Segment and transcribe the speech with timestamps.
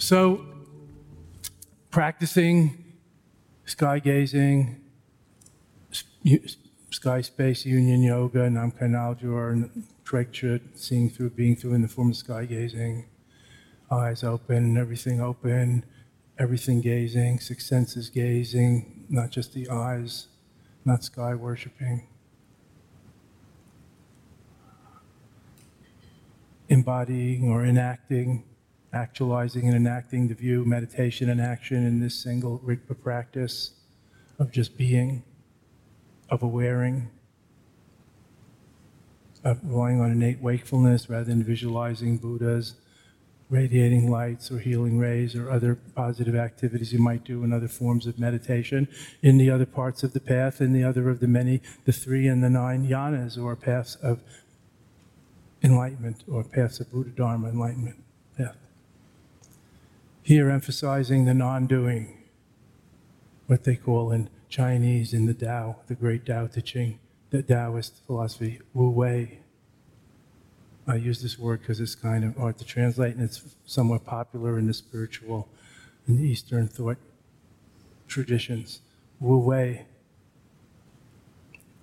[0.00, 0.46] So,
[1.90, 2.84] practicing
[3.64, 4.80] sky gazing,
[6.90, 12.16] sky space union yoga, Namkha and Trekchö, seeing through, being through in the form of
[12.16, 13.06] sky gazing,
[13.90, 15.84] eyes open, everything open,
[16.38, 20.28] everything gazing, six senses gazing, not just the eyes,
[20.84, 22.06] not sky worshiping.
[26.68, 28.44] Embodying or enacting
[28.92, 33.72] actualizing and enacting the view, meditation, and action in this single Rigpa practice
[34.38, 35.24] of just being,
[36.30, 37.08] of awareing,
[39.44, 42.74] of relying on innate wakefulness rather than visualizing Buddhas,
[43.50, 48.06] radiating lights or healing rays or other positive activities you might do in other forms
[48.06, 48.86] of meditation
[49.22, 52.26] in the other parts of the path, in the other of the many, the three
[52.26, 54.20] and the nine yanas or paths of
[55.62, 57.96] enlightenment or paths of Buddha Dharma enlightenment.
[60.22, 62.24] Here, emphasizing the non doing,
[63.46, 66.98] what they call in Chinese in the Tao, the great Tao Te Ching,
[67.30, 69.40] the Taoist philosophy, Wu Wei.
[70.86, 74.58] I use this word because it's kind of hard to translate and it's somewhat popular
[74.58, 75.48] in the spiritual
[76.06, 76.96] and Eastern thought
[78.06, 78.80] traditions.
[79.20, 79.86] Wu Wei,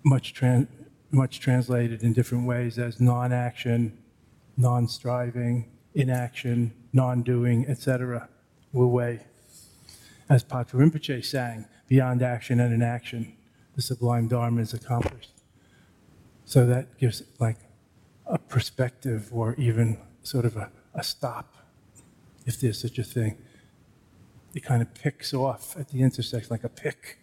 [0.04, 0.68] much, tran-
[1.12, 3.98] much translated in different ways as non action,
[4.58, 8.30] non striving, inaction, non doing, etc.
[8.74, 9.22] Wu Wei.
[10.30, 13.36] As Patrul Rinpoche sang, beyond action and inaction,
[13.76, 15.32] the sublime Dharma is accomplished.
[16.46, 17.58] So that gives like
[18.26, 21.56] a perspective or even sort of a, a stop,
[22.46, 23.38] if there's such a thing.
[24.54, 27.20] It kind of picks off at the intersection like a pick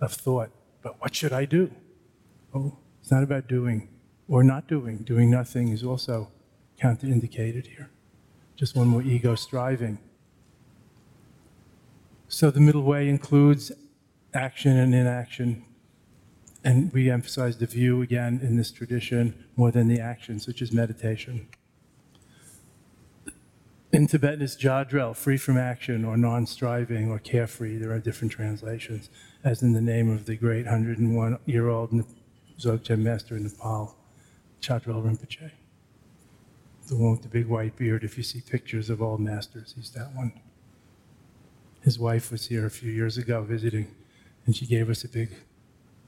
[0.00, 0.50] of thought.
[0.82, 1.70] But what should I do?
[2.54, 3.88] Oh, it's not about doing
[4.28, 4.98] or not doing.
[4.98, 6.30] Doing nothing is also
[6.80, 7.90] counterindicated here
[8.56, 9.98] just one more ego striving.
[12.28, 13.72] So the middle way includes
[14.32, 15.64] action and inaction.
[16.62, 20.72] And we emphasize the view again in this tradition more than the action, such as
[20.72, 21.48] meditation.
[23.92, 27.76] In Tibetan, it's jadrel, free from action, or non striving, or carefree.
[27.76, 29.08] There are different translations,
[29.44, 31.92] as in the name of the great 101 year old
[32.58, 33.96] Dzogchen master in Nepal,
[34.60, 35.52] Chatral Rinpoche
[36.86, 38.04] the one with the big white beard.
[38.04, 40.32] If you see pictures of all masters, he's that one.
[41.82, 43.94] His wife was here a few years ago visiting,
[44.46, 45.30] and she gave us a big,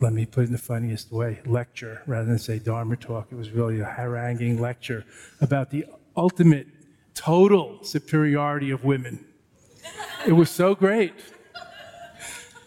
[0.01, 3.29] let me put it in the funniest way, lecture rather than say Dharma talk.
[3.31, 5.05] It was really a haranguing lecture
[5.41, 5.87] about the
[6.17, 6.67] ultimate,
[7.15, 9.25] total superiority of women.
[10.27, 11.15] It was so great.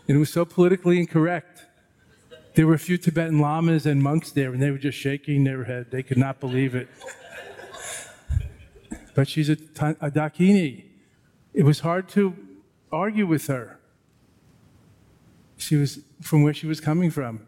[0.08, 1.66] And it was so politically incorrect.
[2.56, 5.66] There were a few Tibetan lamas and monks there, and they were just shaking their
[5.66, 5.92] head.
[5.92, 6.90] They could not believe it
[9.20, 9.58] but she's a,
[10.00, 10.86] a Dakini.
[11.54, 12.34] It was hard to
[12.90, 13.78] argue with her.
[15.58, 17.46] She was from where she was coming from.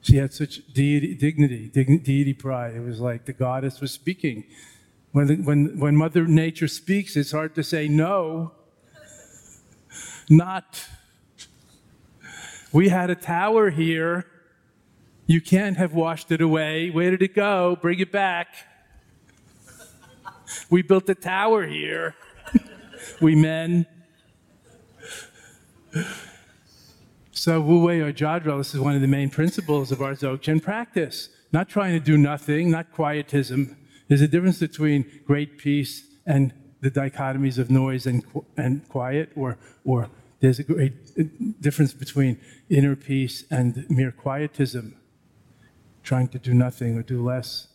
[0.00, 2.74] She had such deity, dignity, deity pride.
[2.74, 4.44] It was like the goddess was speaking.
[5.12, 8.52] When, when, when Mother Nature speaks, it's hard to say no,
[10.30, 10.88] not.
[12.72, 14.24] We had a tower here.
[15.26, 16.88] You can't have washed it away.
[16.88, 17.76] Where did it go?
[17.78, 18.48] Bring it back.
[20.70, 22.14] We built a tower here.
[23.20, 23.86] we men.
[27.32, 30.62] So Wu Wei or Jadrel, this is one of the main principles of our Dzogchen
[30.62, 31.28] practice.
[31.52, 33.76] Not trying to do nothing, not quietism.
[34.08, 38.24] There's a difference between great peace and the dichotomies of noise and,
[38.56, 40.10] and quiet, or, or
[40.40, 41.24] there's a great uh,
[41.60, 44.96] difference between inner peace and mere quietism,
[46.02, 47.68] trying to do nothing or do less.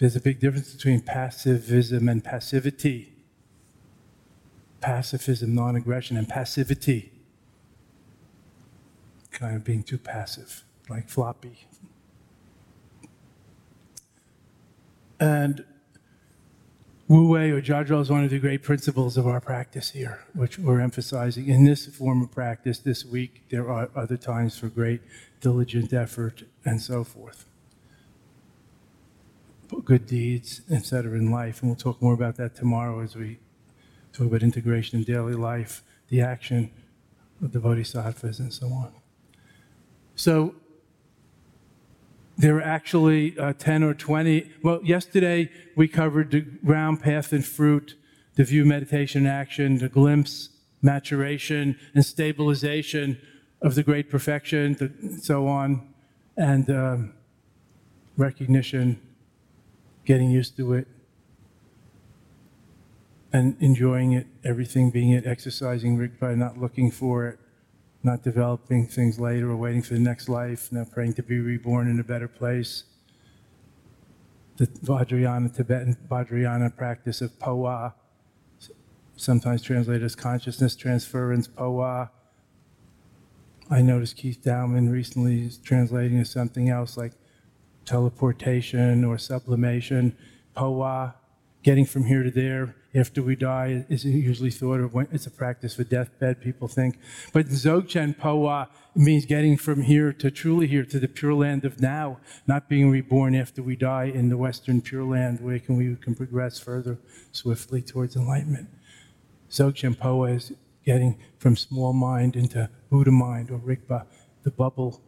[0.00, 3.12] There's a big difference between passivism and passivity.
[4.80, 7.12] Pacifism, non aggression, and passivity.
[9.30, 11.66] Kind of being too passive, like floppy.
[15.20, 15.66] And
[17.06, 20.58] Wu Wei or Jadrel is one of the great principles of our practice here, which
[20.58, 21.46] we're emphasizing.
[21.48, 25.02] In this form of practice this week, there are other times for great
[25.42, 27.44] diligent effort and so forth
[29.78, 31.62] good deeds, etc., in life.
[31.62, 33.38] And we'll talk more about that tomorrow as we
[34.12, 36.70] talk about integration in daily life, the action
[37.42, 38.92] of the bodhisattvas, and so on.
[40.16, 40.54] So
[42.36, 44.50] there are actually uh, 10 or 20.
[44.62, 47.96] Well, yesterday we covered the ground, path, and fruit,
[48.34, 50.48] the view, meditation, action, the glimpse,
[50.82, 53.18] maturation, and stabilization
[53.62, 55.86] of the great perfection, the, so on,
[56.36, 57.14] and um,
[58.16, 59.00] recognition
[60.10, 60.88] getting used to it,
[63.32, 67.38] and enjoying it, everything being it, exercising Rigpa, not looking for it,
[68.02, 71.88] not developing things later or waiting for the next life, not praying to be reborn
[71.88, 72.82] in a better place.
[74.56, 77.92] The Vajrayana, Tibetan Vajrayana practice of Powa,
[79.14, 82.10] sometimes translated as consciousness transference, Powa.
[83.70, 87.12] I noticed Keith Dowman recently is translating as something else like
[87.90, 90.16] teleportation or sublimation,
[90.56, 91.14] powa,
[91.64, 95.30] getting from here to there after we die is usually thought of when it's a
[95.30, 96.98] practice for deathbed, people think.
[97.32, 101.80] But Dzogchen Powa means getting from here to truly here to the pure land of
[101.80, 105.96] now, not being reborn after we die in the Western pure land where can we
[105.96, 106.98] can progress further
[107.32, 108.68] swiftly towards enlightenment.
[109.50, 110.52] Dzogchen Powa is
[110.84, 114.06] getting from small mind into Buddha mind or Rigpa,
[114.44, 115.00] the bubble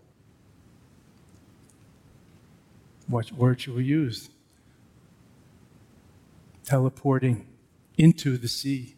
[3.13, 4.31] what word should we use?
[6.65, 7.47] Teleporting
[7.99, 8.97] into the sea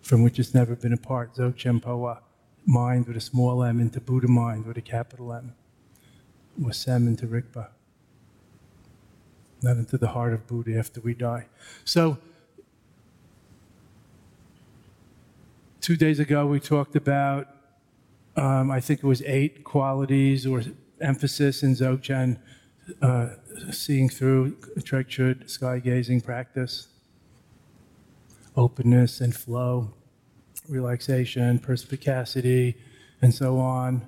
[0.00, 1.56] from which it's never been apart, part.
[1.56, 2.20] Dzogchen
[2.64, 5.54] mind with a small m into Buddha mind with a capital M,
[6.64, 7.68] or Sem into Rigpa.
[9.62, 11.48] Not into the heart of Buddha after we die.
[11.84, 12.18] So,
[15.80, 17.48] two days ago we talked about,
[18.36, 20.62] um, I think it was eight qualities or
[21.00, 22.38] emphasis in Dzogchen
[23.02, 23.28] uh,
[23.70, 26.88] seeing through Trekchö sky gazing practice,
[28.56, 29.94] openness and flow,
[30.68, 32.76] relaxation, perspicacity,
[33.22, 34.06] and so on,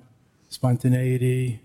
[0.49, 1.61] spontaneity.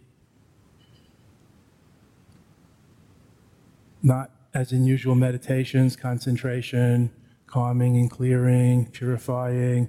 [4.03, 7.11] Not as in usual meditations, concentration,
[7.47, 9.89] calming and clearing, purifying,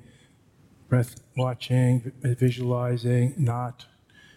[0.88, 3.86] breath watching, visualizing, not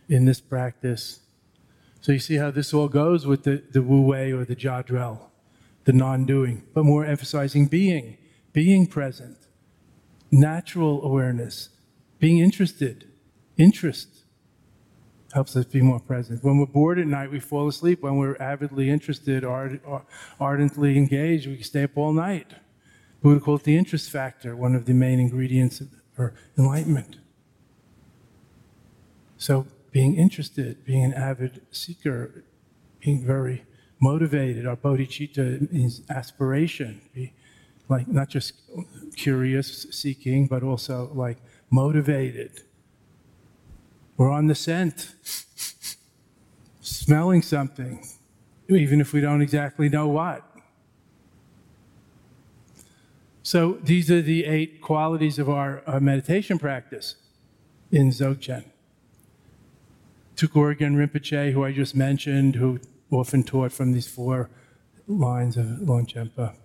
[0.08, 1.20] in this practice
[2.02, 5.20] so you see how this all goes with the, the Wu Wei or the Jadrel,
[5.84, 8.18] the non doing, but more emphasizing being,
[8.52, 9.38] being present,
[10.30, 11.68] natural awareness,
[12.18, 13.08] being interested.
[13.56, 14.08] Interest
[15.32, 16.42] helps us be more present.
[16.42, 18.02] When we're bored at night, we fall asleep.
[18.02, 19.80] When we're avidly interested, ard-
[20.40, 22.52] ardently engaged, we stay up all night.
[23.22, 25.80] Buddha called the interest factor, one of the main ingredients
[26.16, 27.18] for enlightenment.
[29.36, 32.44] So being interested, being an avid seeker,
[33.00, 33.64] being very
[34.00, 34.66] motivated.
[34.66, 37.34] Our bodhicitta means aspiration, be
[37.88, 38.54] like not just
[39.16, 41.38] curious, seeking, but also like
[41.70, 42.62] motivated.
[44.16, 45.14] We're on the scent,
[46.80, 48.04] smelling something,
[48.68, 50.48] even if we don't exactly know what.
[53.42, 57.16] So these are the eight qualities of our uh, meditation practice
[57.90, 58.71] in Dzogchen.
[60.42, 62.80] Tulku Urgyen Rinpoche, who I just mentioned, who
[63.12, 64.50] often taught from these four
[65.06, 66.56] lines of Longchenpa.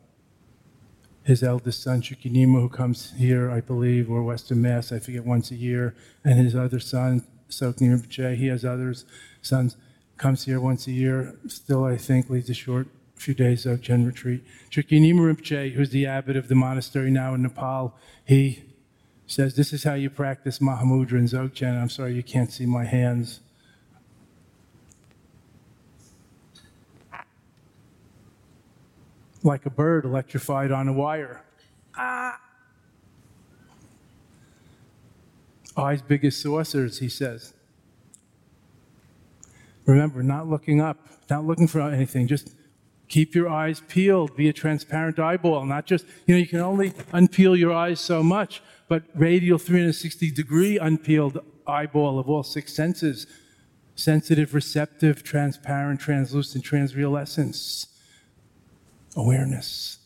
[1.24, 5.26] his eldest son, Chökyi Nyima, who comes here, I believe, or Western Mass, I forget,
[5.26, 5.94] once a year,
[6.24, 9.06] and his other son, Tsoknyi Rinpoche, he has others,
[9.44, 9.78] sons,
[10.18, 14.08] comes here once a year, still, I think, leads a short few days of Jen
[14.08, 14.44] retreat.
[14.72, 17.94] Chökyi Nyima Rinpoche, who's the abbot of the monastery now in Nepal,
[18.26, 18.64] he
[19.28, 21.80] says, This is how you practice Mahamudra and Dzogchen.
[21.80, 23.42] I'm sorry you can't see my hands.
[29.48, 31.42] Like a bird electrified on a wire.
[31.96, 32.38] Ah.
[35.78, 37.54] Eyes big as saucers, he says.
[39.86, 40.98] Remember, not looking up,
[41.30, 42.56] not looking for anything, just
[43.08, 46.90] keep your eyes peeled, be a transparent eyeball, not just, you know, you can only
[47.14, 53.28] unpeel your eyes so much, but radial 360 degree unpeeled eyeball of all six senses
[53.96, 57.97] sensitive, receptive, transparent, translucent, transreal essence.
[59.18, 59.98] Awareness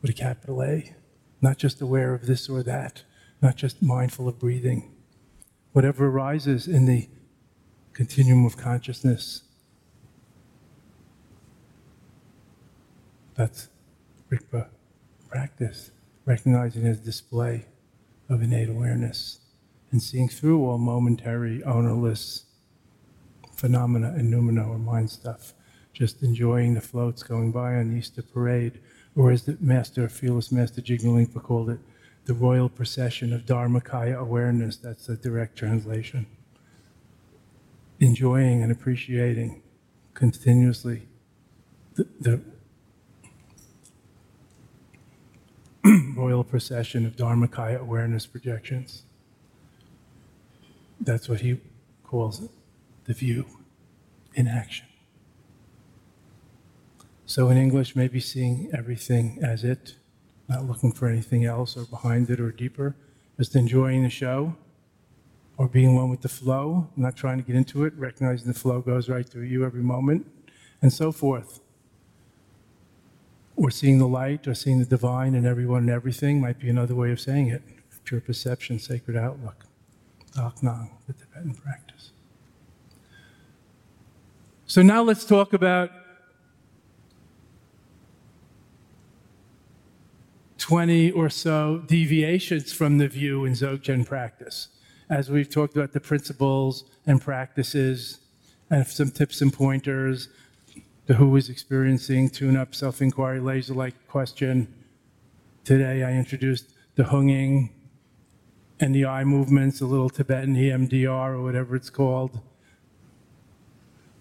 [0.00, 0.94] with a capital A.
[1.42, 3.02] Not just aware of this or that,
[3.42, 4.92] not just mindful of breathing.
[5.72, 7.08] Whatever arises in the
[7.92, 9.42] continuum of consciousness.
[13.34, 13.68] That's
[14.30, 14.68] Rigpa
[15.28, 15.90] practice,
[16.24, 17.66] recognizing as display
[18.28, 19.40] of innate awareness
[19.90, 22.44] and seeing through all momentary, ownerless
[23.52, 25.54] phenomena and noumena or mind stuff,
[26.00, 28.80] just enjoying the floats going by on the Easter parade,
[29.14, 31.78] or as the master, fearless master Jigme Lingpa called it,
[32.24, 34.78] the royal procession of Dharmakaya awareness.
[34.78, 36.24] That's the direct translation.
[37.98, 39.60] Enjoying and appreciating
[40.14, 41.06] continuously
[41.96, 42.40] the, the
[46.16, 49.02] royal procession of Dharmakaya awareness projections.
[50.98, 51.60] That's what he
[52.04, 52.50] calls it,
[53.04, 53.44] the view
[54.34, 54.86] in action.
[57.30, 59.94] So in English, maybe seeing everything as it,
[60.48, 62.96] not looking for anything else or behind it or deeper,
[63.38, 64.56] just enjoying the show
[65.56, 68.80] or being one with the flow, not trying to get into it, recognizing the flow
[68.80, 70.26] goes right through you every moment,
[70.82, 71.60] and so forth
[73.54, 76.96] or seeing the light or seeing the divine in everyone and everything might be another
[76.96, 77.62] way of saying it.
[78.02, 79.66] Pure perception, sacred outlook.
[80.32, 82.10] Daknang, the Tibetan practice.
[84.66, 85.92] So now let's talk about
[90.70, 94.68] 20 or so deviations from the view in Dzogchen practice.
[95.08, 98.20] As we've talked about the principles and practices
[98.70, 100.28] and some tips and pointers,
[101.06, 104.72] the who is experiencing tune up self inquiry laser like question.
[105.64, 107.70] Today I introduced the hunging
[108.78, 112.38] and the eye movements, a little Tibetan EMDR or whatever it's called.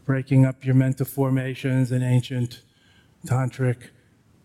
[0.03, 2.63] Breaking up your mental formations, and ancient
[3.23, 3.91] tantric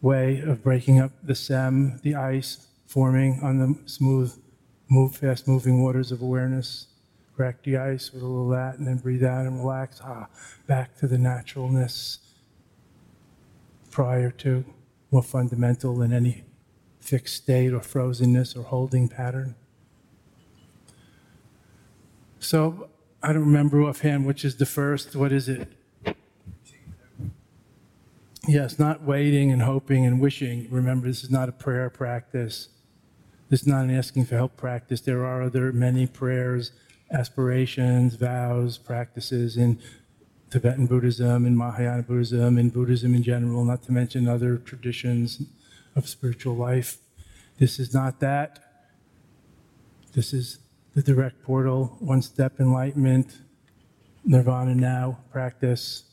[0.05, 4.39] way of breaking up the sem, the ice forming on the smooth,
[4.91, 6.89] move, fast moving waters of awareness.
[7.35, 10.03] Crack the ice with a little of that and then breathe out and relax.
[10.05, 10.29] Ah,
[10.67, 12.19] back to the naturalness
[13.91, 14.65] prior to,
[15.11, 16.45] more fundamental than any
[17.01, 19.55] fixed state or frozenness or holding pattern.
[22.39, 22.91] So
[23.23, 25.17] I don't remember offhand which is the first.
[25.17, 25.67] What is it?
[28.47, 30.69] Yes, not waiting and hoping and wishing.
[30.71, 32.69] Remember, this is not a prayer practice.
[33.49, 35.01] This is not an asking for help practice.
[35.01, 36.73] There are other many prayers,
[37.11, 39.79] aspirations, vows, practices in
[40.51, 45.43] Tibetan Buddhism in Mahayana Buddhism in Buddhism in general, not to mention other traditions
[45.97, 46.99] of spiritual life.
[47.59, 48.59] This is not that.
[50.13, 50.59] This is
[50.95, 53.39] the direct portal, one step enlightenment,
[54.25, 56.05] nirvana now practice,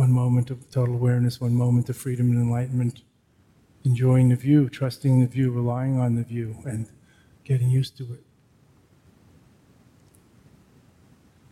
[0.00, 3.02] one moment of total awareness, one moment of freedom and enlightenment,
[3.84, 6.88] enjoying the view, trusting the view, relying on the view, and
[7.44, 8.24] getting used to it.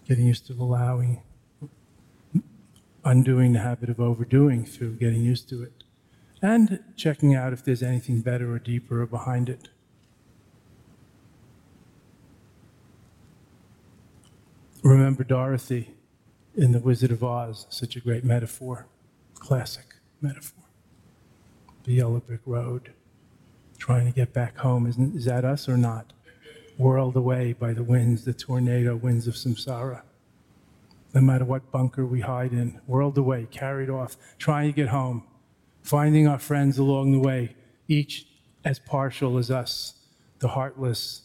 [0.06, 1.20] Getting used to allowing
[3.04, 5.84] undoing the habit of overdoing through getting used to it,
[6.40, 9.68] and checking out if there's anything better or deeper behind it.
[14.82, 15.97] Remember Dorothy
[16.58, 18.86] in The Wizard of Oz, such a great metaphor,
[19.34, 20.64] classic metaphor.
[21.84, 22.92] The yellow brick road,
[23.78, 24.86] trying to get back home.
[24.86, 26.12] Isn't, is that us or not?
[26.76, 30.02] Whirled away by the winds, the tornado winds of samsara
[31.14, 35.24] no matter what bunker we hide in, whirled away, carried off, trying to get home,
[35.82, 37.56] finding our friends along the way,
[37.88, 38.26] each
[38.64, 39.94] as partial as us
[40.40, 41.22] the heartless,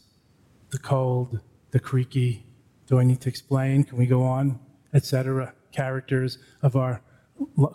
[0.72, 2.44] the cold, the creaky.
[2.88, 3.84] Do I need to explain?
[3.84, 4.60] Can we go on?
[4.94, 5.54] Etc.
[5.72, 7.02] Characters of our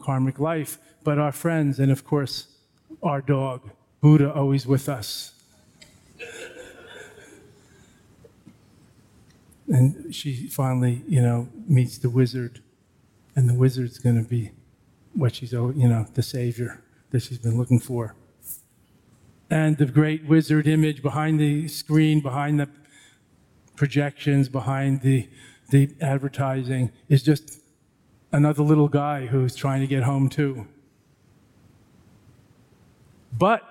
[0.01, 2.59] karmic life, but our friends, and of course,
[3.03, 3.71] our dog,
[4.01, 5.33] Buddha always with us.
[9.69, 12.63] and she finally, you know, meets the wizard,
[13.37, 14.51] and the wizard's going to be
[15.15, 18.15] what she's, you know, the savior that she's been looking for.
[19.51, 22.69] And the great wizard image behind the screen, behind the
[23.77, 25.29] projections, behind the,
[25.71, 27.61] the advertising is just
[28.33, 30.67] another little guy who's trying to get home too.
[33.33, 33.63] But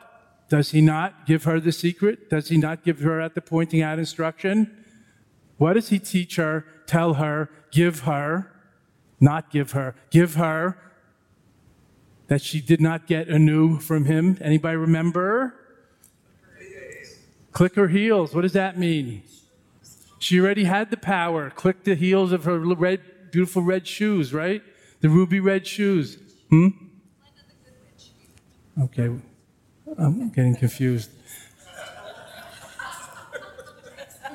[0.50, 2.30] does he not give her the secret?
[2.30, 4.86] Does he not give her at the pointing out instruction?
[5.58, 8.52] What does he teach her, tell her, give her,
[9.20, 10.78] not give her, give her
[12.28, 14.38] that she did not get anew from him?
[14.40, 15.56] Anybody remember?
[17.52, 18.36] Click her heels.
[18.36, 19.24] What does that mean?
[20.20, 21.50] She already had the power.
[21.50, 24.62] Click the heels of her red, beautiful red shoes, right?
[25.02, 26.18] The ruby red shoes.
[26.50, 26.70] Hmm?
[28.82, 29.12] Okay.
[29.98, 31.12] I'm getting confused.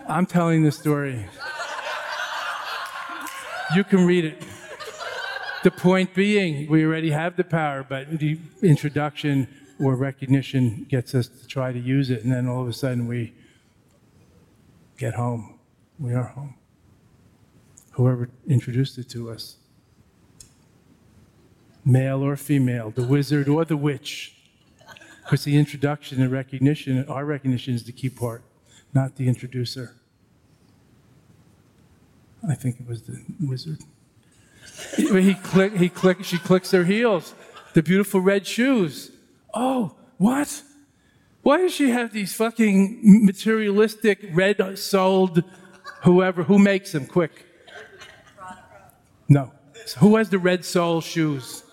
[0.08, 1.26] I'm telling the story.
[3.74, 4.42] You can read it.
[5.62, 9.46] The point being, we already have the power, but the introduction
[9.78, 13.06] or recognition gets us to try to use it, and then all of a sudden
[13.06, 13.32] we
[14.98, 15.58] get home.
[16.02, 16.56] We are home.
[17.92, 19.58] Whoever introduced it to us,
[21.84, 24.36] male or female, the wizard or the witch.
[25.22, 28.42] Because the introduction and recognition, our recognition is the key part,
[28.92, 29.94] not the introducer.
[32.48, 33.78] I think it was the wizard.
[34.96, 37.32] He click, he click, she clicks her heels,
[37.74, 39.12] the beautiful red shoes.
[39.54, 40.62] Oh, what?
[41.42, 45.44] Why does she have these fucking materialistic, red souled,
[46.02, 47.06] whoever, who makes them?
[47.06, 47.46] Quick.
[49.28, 49.52] No.
[49.86, 51.64] So who has the red sole shoes?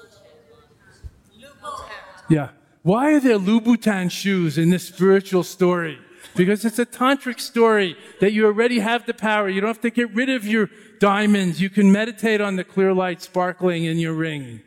[2.29, 2.50] Yeah.
[2.83, 6.00] Why are there Louboutin shoes in this spiritual story?
[6.36, 9.50] Because it's a tantric story that you already have the power.
[9.50, 10.69] You don't have to get rid of your
[11.00, 11.59] diamonds.
[11.59, 14.61] You can meditate on the clear light sparkling in your ring.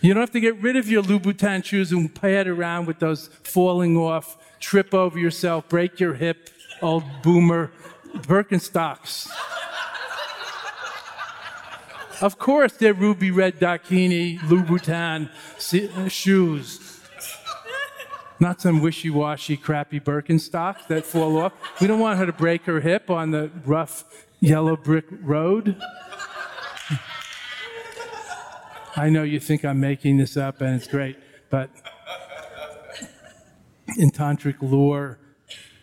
[0.00, 3.28] You don't have to get rid of your Louboutin shoes and pad around with those
[3.42, 7.72] falling off, trip over yourself, break your hip, old boomer
[8.22, 9.28] Birkenstocks.
[12.20, 15.30] of course, they're ruby red Dakini Louboutin
[15.96, 17.00] uh, shoes.
[18.38, 21.52] Not some wishy washy, crappy Birkenstock that fall off.
[21.80, 24.04] We don't want her to break her hip on the rough
[24.40, 25.80] yellow brick road.
[28.98, 31.18] I know you think I'm making this up and it's great,
[31.50, 31.70] but
[33.98, 35.18] in tantric lore,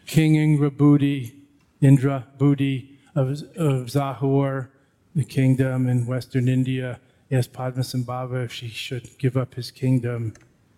[0.06, 1.43] King Indrabhuti,
[1.84, 9.36] Indra Budi of, of the kingdom in western India, asked Padmasambhava if she should give
[9.36, 10.34] up his kingdom.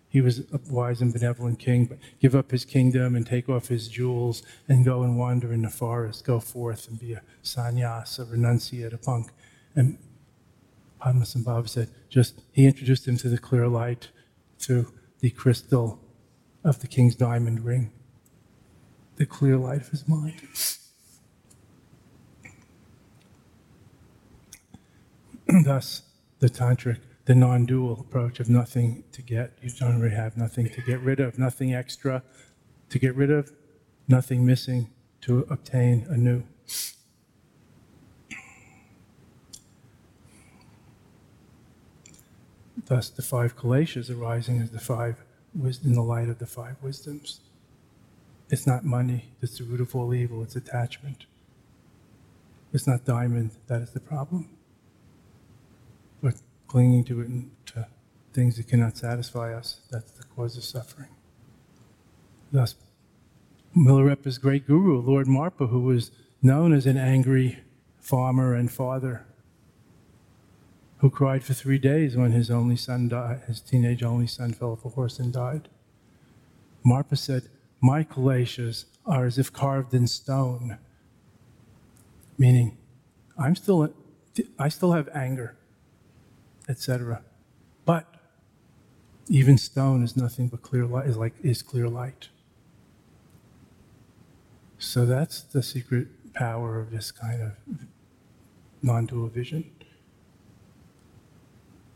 [0.08, 3.68] He was a wise and benevolent king, but give up his kingdom and take off
[3.68, 8.18] his jewels and go and wander in the forest, go forth and be a sannyas,
[8.18, 9.30] a renunciate, a monk.
[9.76, 9.98] And
[11.00, 14.08] Padmasambhava said, just, he introduced him to the clear light
[14.58, 16.00] through the crystal
[16.64, 17.92] of the king's diamond ring,
[19.16, 20.42] the clear light of his mind.
[25.48, 26.02] Thus,
[26.40, 30.68] the tantric, the non dual approach of nothing to get, you don't really have nothing
[30.70, 32.22] to get rid of, nothing extra
[32.90, 33.52] to get rid of,
[34.08, 34.90] nothing missing
[35.22, 36.42] to obtain anew.
[42.86, 45.16] Thus, the five kaleshas arising as the five
[45.54, 47.40] in the light of the five wisdoms.
[48.50, 51.26] It's not money that's the root of all evil, it's attachment.
[52.72, 54.50] It's not diamond that is the problem,
[56.66, 57.86] clinging to it and to
[58.32, 61.08] things that cannot satisfy us, that's the cause of suffering.
[62.52, 62.74] Thus,
[63.76, 66.10] Milarepa's great guru, Lord Marpa, who was
[66.42, 67.58] known as an angry
[67.98, 69.26] farmer and father,
[70.98, 74.72] who cried for three days when his only son died, his teenage only son fell
[74.72, 75.68] off a horse and died.
[76.86, 77.48] Marpa said,
[77.82, 80.78] My kaleshas are as if carved in stone,
[82.38, 82.78] meaning
[83.38, 83.92] I'm still,
[84.58, 85.56] I still have anger,
[86.68, 87.22] etc.
[87.84, 88.06] But
[89.28, 92.28] even stone is nothing but clear light, is like is clear light.
[94.78, 97.52] So that's the secret power of this kind of
[98.82, 99.70] non-dual vision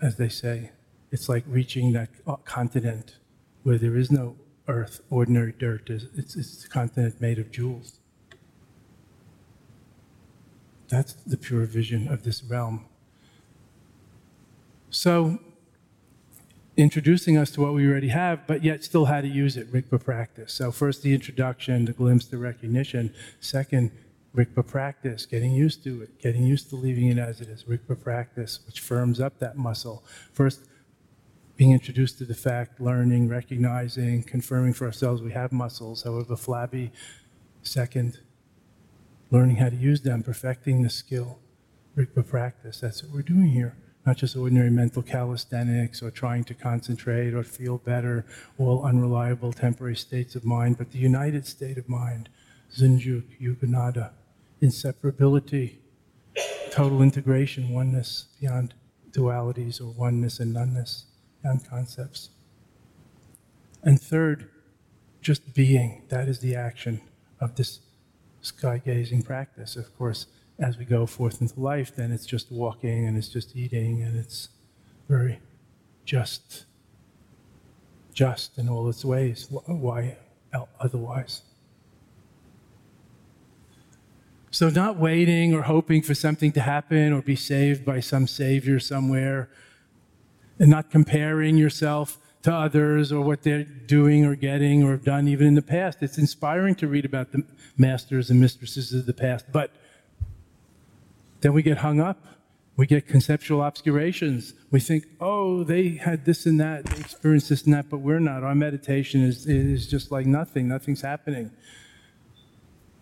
[0.00, 0.70] as they say,
[1.10, 2.08] it's like reaching that
[2.44, 3.16] continent
[3.62, 4.36] where there is no
[4.68, 5.90] earth, ordinary dirt.
[5.90, 7.98] It's, it's a continent made of jewels.
[10.88, 12.86] That's the pure vision of this realm.
[14.90, 15.38] So,
[16.76, 20.02] introducing us to what we already have, but yet still how to use it, Rigpa
[20.02, 20.52] practice.
[20.52, 23.14] So first the introduction, the glimpse, the recognition.
[23.38, 23.90] Second,
[24.34, 27.64] Rigpa practice, getting used to it, getting used to leaving it as it is.
[27.64, 30.04] Rigpa practice, which firms up that muscle.
[30.32, 30.68] First,
[31.56, 36.92] being introduced to the fact, learning, recognizing, confirming for ourselves we have muscles, however flabby.
[37.62, 38.20] Second,
[39.30, 41.38] learning how to use them, perfecting the skill.
[41.96, 46.54] Rigpa practice, that's what we're doing here not just ordinary mental calisthenics or trying to
[46.54, 48.24] concentrate or feel better,
[48.58, 52.28] all unreliable temporary states of mind, but the united state of mind,
[52.74, 54.10] Zinjuk, Yuganaddha,
[54.62, 55.76] inseparability,
[56.70, 58.74] total integration, oneness beyond
[59.10, 61.06] dualities or oneness and noneness,
[61.42, 62.30] beyond concepts.
[63.82, 64.48] And third,
[65.20, 66.02] just being.
[66.08, 67.00] That is the action
[67.40, 67.80] of this
[68.40, 69.76] sky gazing practice.
[69.76, 70.26] Of course,
[70.60, 74.18] as we go forth into life, then it's just walking and it's just eating and
[74.18, 74.50] it's
[75.08, 75.40] very
[76.04, 76.66] just,
[78.12, 79.48] just in all its ways.
[79.50, 80.16] Why
[80.78, 81.42] otherwise?
[84.52, 88.80] So, not waiting or hoping for something to happen or be saved by some savior
[88.80, 89.48] somewhere,
[90.58, 95.28] and not comparing yourself to others or what they're doing or getting or have done
[95.28, 96.02] even in the past.
[96.02, 97.44] It's inspiring to read about the
[97.78, 99.70] masters and mistresses of the past, but
[101.40, 102.24] then we get hung up.
[102.76, 104.54] We get conceptual obscurations.
[104.70, 108.20] We think, oh, they had this and that, they experienced this and that, but we're
[108.20, 108.42] not.
[108.42, 111.50] Our meditation is, is just like nothing, nothing's happening.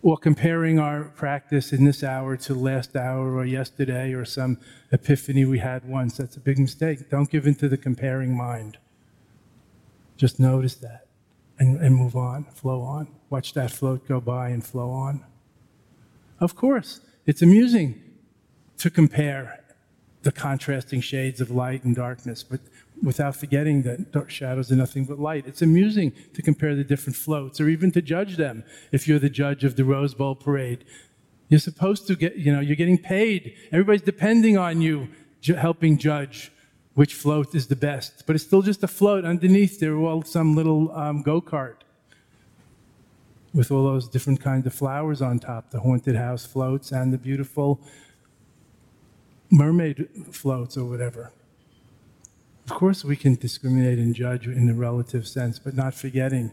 [0.02, 4.58] Or comparing our practice in this hour to last hour or yesterday or some
[4.90, 6.16] epiphany we had once.
[6.16, 7.08] That's a big mistake.
[7.10, 8.78] Don't give in to the comparing mind.
[10.16, 11.06] Just notice that
[11.58, 13.08] and, and move on, flow on.
[13.30, 15.24] Watch that float go by and flow on.
[16.40, 18.02] Of course, it's amusing
[18.78, 19.60] to compare
[20.22, 22.60] the contrasting shades of light and darkness, but
[23.02, 25.46] without forgetting that dark shadows are nothing but light.
[25.46, 29.30] It's amusing to compare the different floats or even to judge them if you're the
[29.30, 30.84] judge of the Rose Bowl parade.
[31.48, 33.54] You're supposed to get, you know, you're getting paid.
[33.72, 35.08] Everybody's depending on you
[35.40, 36.52] ju- helping judge
[36.94, 38.24] which float is the best.
[38.26, 39.24] But it's still just a float.
[39.24, 41.76] Underneath, there all some little um, go kart
[43.54, 47.18] with all those different kinds of flowers on top the haunted house floats and the
[47.18, 47.80] beautiful
[49.50, 51.32] mermaid floats or whatever.
[52.64, 56.52] Of course, we can discriminate and judge in the relative sense, but not forgetting,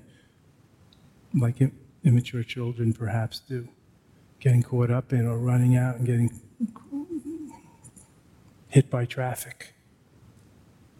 [1.33, 1.55] like
[2.03, 3.67] immature children perhaps do,
[4.39, 6.39] getting caught up in or running out and getting
[8.69, 9.73] hit by traffic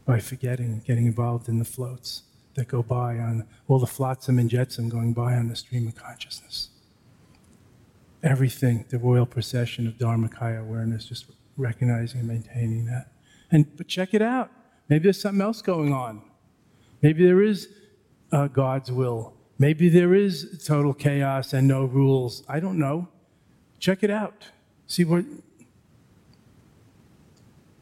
[0.05, 4.49] by forgetting, getting involved in the floats that go by on all the flotsam and
[4.49, 6.69] jetsam going by on the stream of consciousness.
[8.23, 11.25] Everything, the royal procession of Dharmakaya awareness just
[11.57, 13.11] recognizing and maintaining that.
[13.51, 14.51] And but check it out.
[14.89, 16.21] Maybe there's something else going on.
[17.01, 17.69] Maybe there is
[18.31, 19.33] uh, God's will.
[19.57, 22.43] Maybe there is total chaos and no rules.
[22.47, 23.07] I don't know.
[23.79, 24.49] Check it out.
[24.87, 25.25] See what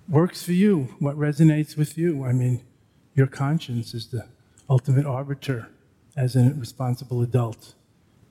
[0.08, 2.26] works for you, what resonates with you.
[2.26, 2.64] I mean,
[3.16, 4.28] your conscience is the
[4.70, 5.70] ultimate arbiter
[6.16, 7.74] as a responsible adult.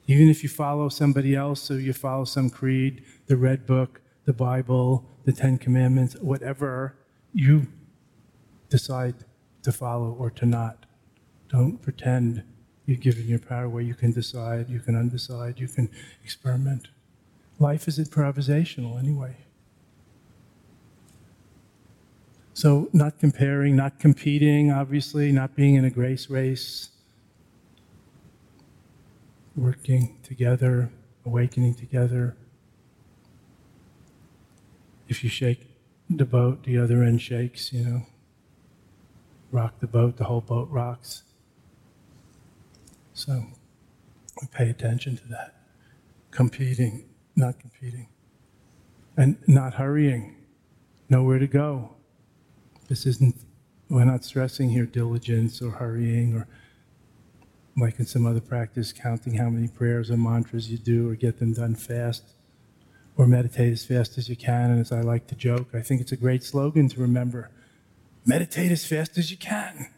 [0.07, 4.33] Even if you follow somebody else or you follow some creed, the red book, the
[4.33, 6.97] Bible, the Ten Commandments, whatever
[7.33, 7.67] you
[8.69, 9.15] decide
[9.63, 10.87] to follow or to not.
[11.49, 12.43] Don't pretend
[12.87, 15.91] you're given your power where you can decide, you can undecide, you can
[16.25, 16.89] experiment.
[17.59, 19.37] Life is improvisational anyway.
[22.55, 26.91] So, not comparing, not competing, obviously, not being in a grace race,
[29.57, 30.91] working together,
[31.25, 32.37] awakening together,
[35.12, 35.66] if you shake
[36.09, 38.03] the boat, the other end shakes, you know.
[39.51, 41.25] Rock the boat, the whole boat rocks.
[43.12, 43.44] So
[44.40, 45.55] we pay attention to that.
[46.31, 47.05] Competing,
[47.37, 48.09] not competing.
[49.18, 50.35] And not hurrying,
[51.11, 51.96] nowhere to go.
[52.88, 53.37] This isn't,
[53.90, 56.48] we're not stressing here diligence or hurrying or
[57.77, 61.38] like in some other practice, counting how many prayers or mantras you do or get
[61.38, 62.35] them done fast
[63.16, 64.70] or meditate as fast as you can.
[64.70, 67.51] And as I like to joke, I think it's a great slogan to remember
[68.25, 69.90] meditate as fast as you can.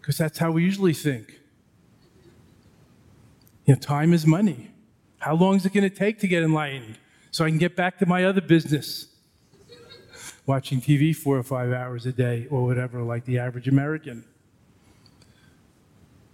[0.00, 1.40] Because that's how we usually think.
[3.66, 4.70] You know, time is money.
[5.18, 6.98] How long is it going to take to get enlightened
[7.30, 9.06] so I can get back to my other business?
[10.46, 14.24] Watching TV four or five hours a day or whatever, like the average American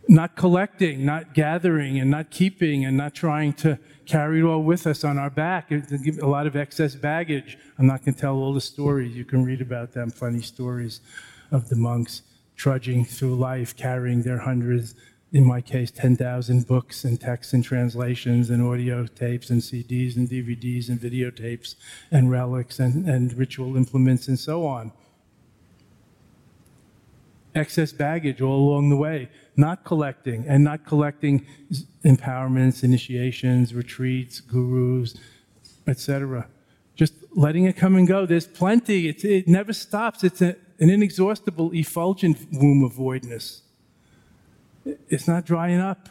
[0.09, 4.87] not collecting, not gathering, and not keeping, and not trying to carry it all with
[4.87, 5.71] us on our back.
[5.71, 7.59] A lot of excess baggage.
[7.79, 9.17] I'm not going to tell all the stories.
[9.17, 11.01] You can read about them, funny stories
[11.51, 12.23] of the monks
[12.57, 14.95] trudging through life, carrying their hundreds,
[15.33, 20.29] in my case, 10,000 books and texts and translations and audio tapes and CDs and
[20.29, 21.75] DVDs and videotapes
[22.11, 24.93] and relics and, and ritual implements and so on.
[27.55, 31.47] Excess baggage all along the way, not collecting and not collecting
[32.05, 35.15] empowerments, initiations, retreats, gurus,
[35.87, 36.49] etc.
[36.95, 38.27] Just letting it come and go.
[38.27, 39.09] There's plenty.
[39.09, 40.25] It's, it never stops.
[40.25, 43.63] It's a, an inexhaustible, effulgent womb of voidness.
[45.09, 46.09] It's not drying up.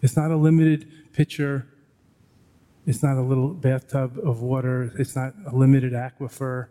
[0.00, 1.66] It's not a limited pitcher.
[2.86, 4.92] It's not a little bathtub of water.
[4.98, 6.68] It's not a limited aquifer.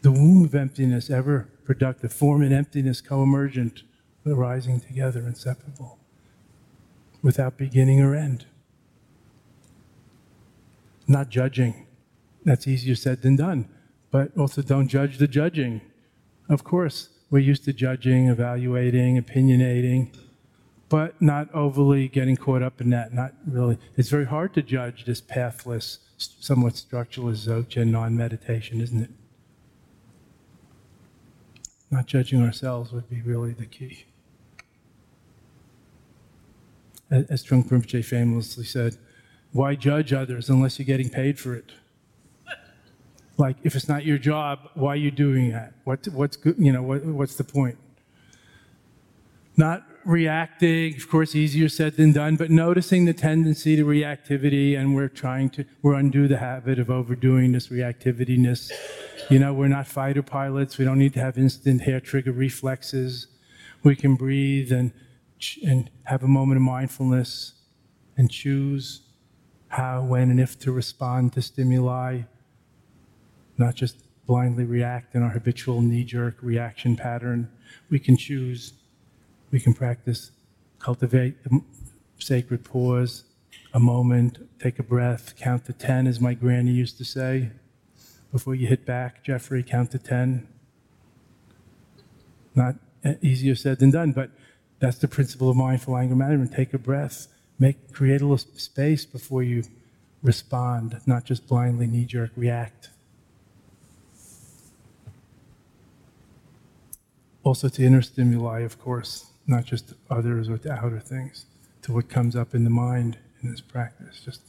[0.00, 3.82] The womb of emptiness, ever productive, form and emptiness co-emergent,
[4.26, 5.98] arising together, inseparable,
[7.22, 8.46] without beginning or end.
[11.06, 11.86] Not judging.
[12.42, 13.68] That's easier said than done.
[14.10, 15.82] But also don't judge the judging.
[16.48, 20.16] Of course, we're used to judging, evaluating, opinionating,
[20.88, 23.12] but not overly getting caught up in that.
[23.12, 23.76] Not really.
[23.94, 29.10] It's very hard to judge this pathless, somewhat structuralist Dzogchen non meditation, isn't it?
[31.90, 34.04] Not judging ourselves would be really the key.
[37.10, 38.98] As Trungpa Rinpoche famously said,
[39.52, 41.72] why judge others unless you're getting paid for it?
[43.38, 45.72] Like, if it's not your job, why are you doing that?
[45.84, 47.78] What, what's good, you know, what, what's the point?
[49.56, 54.94] Not reacting, of course, easier said than done, but noticing the tendency to reactivity, and
[54.94, 58.72] we're trying to, we're undo the habit of overdoing this reactivityness.
[59.28, 60.78] You know, we're not fighter pilots.
[60.78, 63.26] We don't need to have instant hair trigger reflexes.
[63.82, 64.92] We can breathe and,
[65.64, 67.54] and have a moment of mindfulness
[68.16, 69.02] and choose
[69.68, 72.22] how, when, and if to respond to stimuli
[73.58, 77.50] not just blindly react in our habitual knee jerk reaction pattern.
[77.90, 78.72] We can choose,
[79.50, 80.30] we can practice,
[80.78, 81.60] cultivate the
[82.18, 83.24] sacred pause,
[83.74, 87.50] a moment, take a breath, count to 10, as my granny used to say.
[88.32, 90.46] Before you hit back, Jeffrey, count to 10.
[92.54, 92.76] Not
[93.22, 94.30] easier said than done, but
[94.80, 96.52] that's the principle of mindful anger management.
[96.52, 99.64] Take a breath, make create a little space before you
[100.22, 102.90] respond, not just blindly knee jerk react.
[107.48, 111.46] also to inner stimuli, of course, not just others or to outer things,
[111.80, 114.20] to what comes up in the mind in this practice.
[114.22, 114.42] Just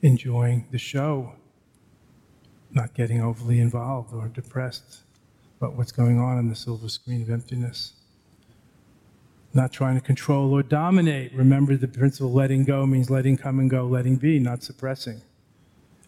[0.00, 1.34] enjoying the show,
[2.74, 5.00] not getting overly involved or depressed
[5.58, 7.92] about what's going on in the silver screen of emptiness.
[9.54, 11.34] Not trying to control or dominate.
[11.34, 15.20] Remember the principle letting go means letting come and go, letting be, not suppressing.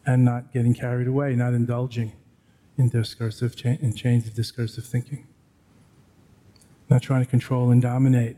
[0.06, 2.12] And not getting carried away, not indulging
[2.76, 5.26] in discursive cha- in chains of discursive thinking
[6.90, 8.36] not trying to control and dominate,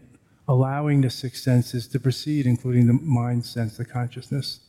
[0.48, 4.60] allowing the six senses to proceed, including the mind sense, the consciousness,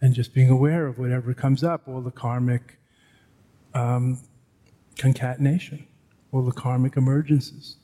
[0.00, 2.78] and just being aware of whatever comes up, all the karmic
[3.74, 4.20] um,
[4.98, 5.86] concatenation,
[6.32, 7.76] all the karmic emergences,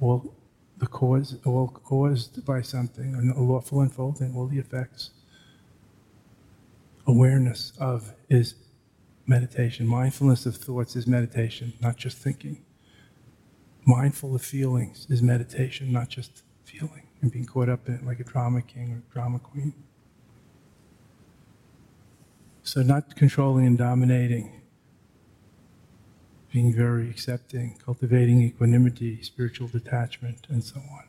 [0.00, 0.34] all
[0.78, 5.10] the cause, all caused by something, a lawful unfolding, all the effects.
[7.06, 8.54] Awareness of is
[9.26, 9.86] meditation.
[9.86, 12.66] Mindfulness of thoughts is meditation, not just thinking
[13.86, 18.20] mindful of feelings is meditation, not just feeling and being caught up in it like
[18.20, 19.72] a drama king or drama queen.
[22.64, 24.60] So, not controlling and dominating,
[26.56, 31.04] being very accepting, cultivating equanimity, spiritual detachment, and so on.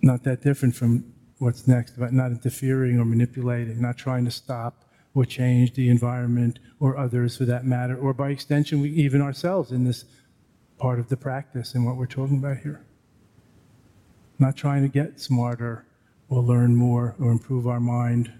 [0.00, 4.86] Not that different from what's next, about not interfering or manipulating, not trying to stop
[5.14, 9.72] or change the environment or others for that matter, or by extension, we, even ourselves
[9.72, 10.06] in this
[10.78, 12.82] part of the practice and what we're talking about here.
[14.38, 15.84] Not trying to get smarter
[16.30, 18.32] or learn more or improve our mind.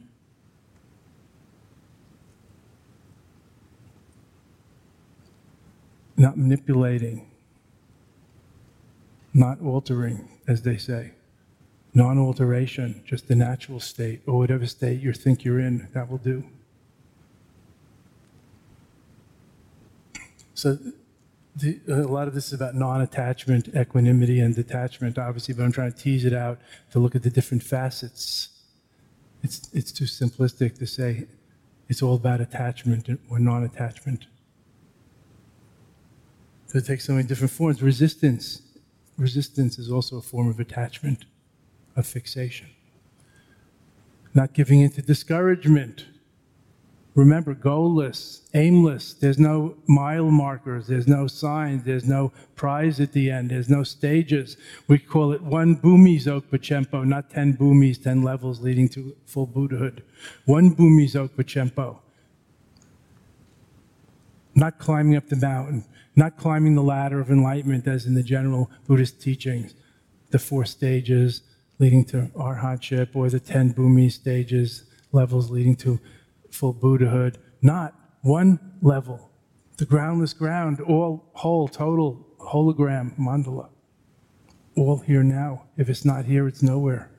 [6.17, 7.31] Not manipulating,
[9.35, 11.13] not altering, as they say
[11.97, 16.19] non alteration, just the natural state, or whatever state you think you're in, that will
[16.19, 16.45] do.
[20.53, 20.79] So,
[21.57, 25.91] the, a lot of this is about non-attachment, equanimity, and detachment, obviously, but I'm trying
[25.91, 26.59] to tease it out
[26.91, 28.51] to look at the different facets.
[29.43, 31.27] It's, it's too simplistic to say
[31.89, 34.25] it's all about attachment or non-attachment.
[34.25, 34.36] So
[36.75, 37.83] it takes so many different forms.
[37.83, 38.63] Resistance.
[39.17, 41.25] Resistance is also a form of attachment,
[41.97, 42.69] of fixation.
[44.35, 46.05] Not giving into discouragement
[47.17, 49.15] Remember, goalless, aimless.
[49.15, 50.87] There's no mile markers.
[50.87, 51.83] There's no signs.
[51.83, 53.51] There's no prize at the end.
[53.51, 54.59] There's no stages.
[54.87, 60.03] We call it one Bhumi Dzogpa not 10 Bhumis, 10 levels leading to full Buddhahood.
[60.45, 61.47] One Bhumi Dzogpa
[64.57, 65.85] Not climbing up the mountain,
[66.17, 69.75] not climbing the ladder of enlightenment as in the general Buddhist teachings,
[70.31, 71.43] the four stages
[71.79, 76.01] leading to arhatship or the 10 Bhumi stages, levels leading to
[76.51, 79.31] full Buddhahood, not one level,
[79.77, 83.69] the groundless ground, all whole, total, hologram, mandala,
[84.77, 85.65] all here now.
[85.77, 87.11] If it's not here, it's nowhere.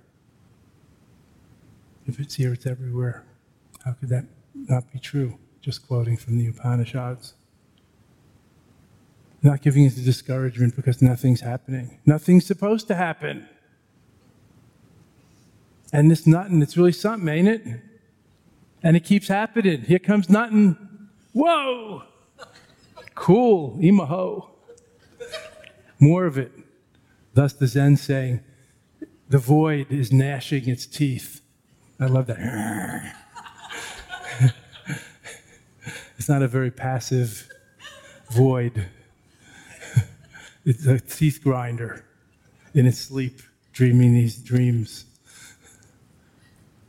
[2.07, 3.25] If it's here, it's everywhere.
[3.85, 5.37] How could that not be true?
[5.67, 7.33] Just quoting from the Upanishads.
[9.41, 11.99] Not giving into discouragement because nothing's happening.
[12.05, 13.45] Nothing's supposed to happen.
[15.91, 17.81] And this nothing, it's really something, ain't it?
[18.81, 19.81] And it keeps happening.
[19.81, 20.77] Here comes nothing.
[21.33, 22.03] Whoa!
[23.15, 24.47] Cool, emaho.
[25.99, 26.53] More of it.
[27.33, 28.39] Thus the Zen saying,
[29.27, 31.41] the void is gnashing its teeth.
[31.99, 33.15] I love that.
[36.27, 37.47] It's not a very passive
[38.31, 38.85] void.
[40.65, 42.03] It's a teeth grinder
[42.73, 43.39] in its sleep,
[43.71, 45.05] dreaming these dreams.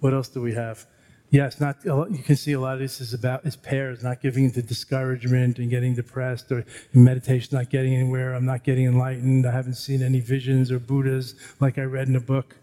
[0.01, 0.85] What else do we have?
[1.31, 4.42] Yes, not you can see a lot of this is about is pairs, not giving
[4.46, 8.35] into discouragement and getting depressed, or meditation not getting anywhere.
[8.35, 9.46] I'm not getting enlightened.
[9.46, 12.57] I haven't seen any visions or Buddhas like I read in a book.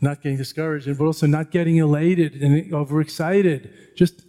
[0.00, 3.70] Not getting discouraged, but also not getting elated and overexcited.
[3.94, 4.22] Just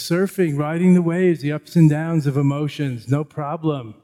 [0.00, 3.94] surfing, riding the waves, the ups and downs of emotions, no problem.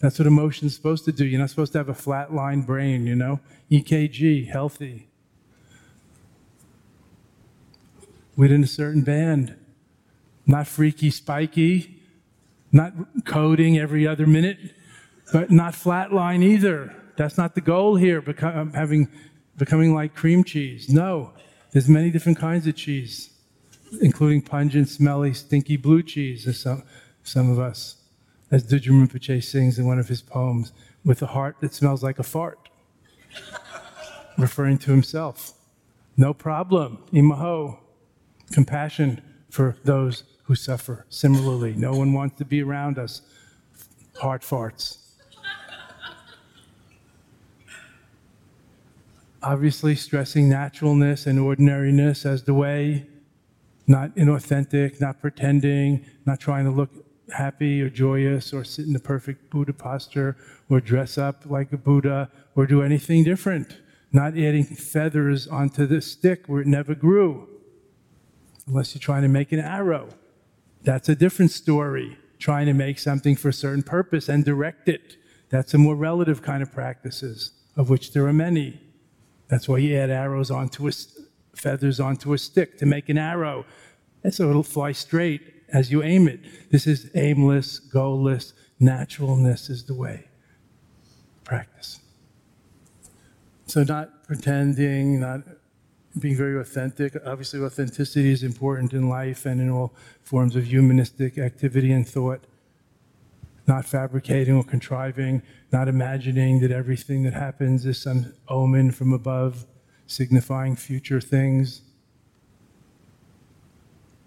[0.00, 1.24] That's what emotion's supposed to do.
[1.24, 3.40] You're not supposed to have a flatline brain, you know?
[3.70, 5.08] EKG, healthy.
[8.36, 9.54] within a certain band.
[10.46, 12.00] Not freaky, spiky,
[12.72, 12.92] not
[13.24, 14.58] coding every other minute,
[15.32, 16.94] but not flatline either.
[17.16, 19.08] That's not the goal here, become, having,
[19.56, 20.88] becoming like cream cheese.
[20.88, 21.32] No,
[21.70, 23.30] there's many different kinds of cheese,
[24.00, 26.82] including pungent, smelly, stinky blue cheese, as some,
[27.22, 27.96] some of us,
[28.50, 30.72] as Dudjom Rinpoche sings in one of his poems,
[31.04, 32.68] with a heart that smells like a fart,
[34.38, 35.52] referring to himself.
[36.16, 37.78] No problem, emaho
[38.52, 41.06] compassion for those who suffer.
[41.08, 43.22] Similarly, no one wants to be around us.
[44.20, 44.98] Heart farts.
[49.42, 53.06] Obviously, stressing naturalness and ordinariness as the way,
[53.86, 56.90] not inauthentic, not pretending, not trying to look
[57.32, 60.36] happy or joyous or sit in the perfect Buddha posture
[60.68, 63.78] or dress up like a Buddha or do anything different.
[64.12, 67.48] Not adding feathers onto the stick where it never grew
[68.66, 70.08] unless you're trying to make an arrow.
[70.82, 72.18] That's a different story.
[72.38, 75.16] Trying to make something for a certain purpose and direct it.
[75.50, 78.80] That's a more relative kind of practices, of which there are many.
[79.48, 80.92] That's why you add arrows onto a,
[81.56, 83.64] feathers onto a stick to make an arrow.
[84.22, 86.40] And so it'll fly straight as you aim it.
[86.70, 90.28] This is aimless, goalless, naturalness is the way.
[91.44, 92.00] Practice.
[93.66, 95.40] So not pretending, not
[96.18, 97.16] being very authentic.
[97.26, 102.44] Obviously, authenticity is important in life and in all forms of humanistic activity and thought.
[103.66, 109.66] Not fabricating or contriving, not imagining that everything that happens is some omen from above,
[110.06, 111.82] signifying future things.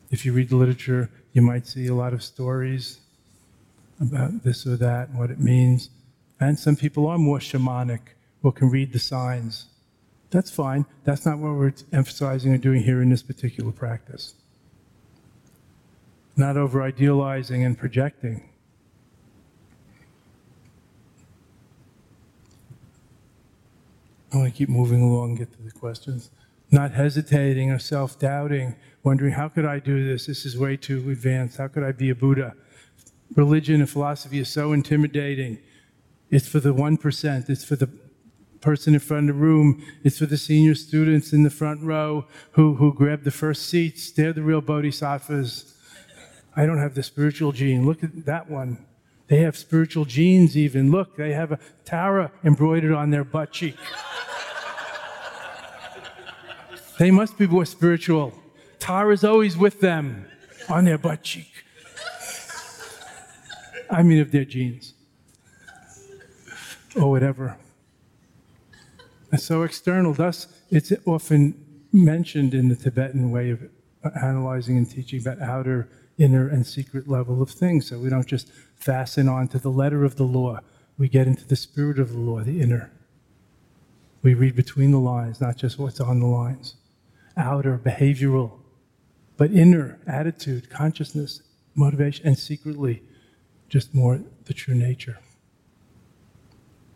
[0.10, 3.00] If you read the literature, you might see a lot of stories
[4.00, 5.90] about this or that and what it means.
[6.40, 8.00] And some people are more shamanic
[8.44, 9.66] or can read the signs.
[10.30, 10.86] That's fine.
[11.04, 14.36] That's not what we're emphasizing or doing here in this particular practice.
[16.36, 18.50] Not over idealizing and projecting.
[24.32, 26.32] I want to keep moving along and get to the questions.
[26.70, 30.26] Not hesitating or self doubting, wondering, how could I do this?
[30.26, 31.58] This is way too advanced.
[31.58, 32.56] How could I be a Buddha?
[33.36, 35.60] Religion and philosophy is so intimidating.
[36.30, 37.90] It's for the 1%, it's for the
[38.60, 39.84] person in front of the room.
[40.04, 44.12] It's for the senior students in the front row who, who grab the first seats.
[44.12, 45.74] They're the real bodhisattvas.
[46.56, 47.86] I don't have the spiritual gene.
[47.86, 48.86] Look at that one.
[49.28, 50.90] They have spiritual genes, even.
[50.90, 53.76] Look, they have a Tara embroidered on their butt cheek.
[56.98, 58.34] they must be more spiritual.
[58.80, 60.26] Tara's always with them
[60.70, 61.52] on their butt cheek.
[63.90, 64.94] I mean, of their genes.
[66.96, 67.58] Or whatever.
[69.32, 73.62] And so external, thus it's often mentioned in the Tibetan way of
[74.22, 77.88] analyzing and teaching about outer, inner, and secret level of things.
[77.88, 80.60] So we don't just fasten on to the letter of the law.
[80.98, 82.92] We get into the spirit of the law, the inner.
[84.22, 86.76] We read between the lines, not just what's on the lines.
[87.36, 88.60] Outer, behavioral,
[89.38, 91.44] but inner, attitude, consciousness,
[91.76, 93.04] motivation, and secretly,
[93.70, 95.20] just more the true nature.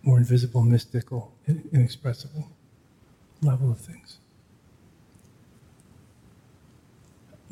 [0.01, 1.35] More invisible, mystical,
[1.71, 2.49] inexpressible
[3.41, 4.17] level of things.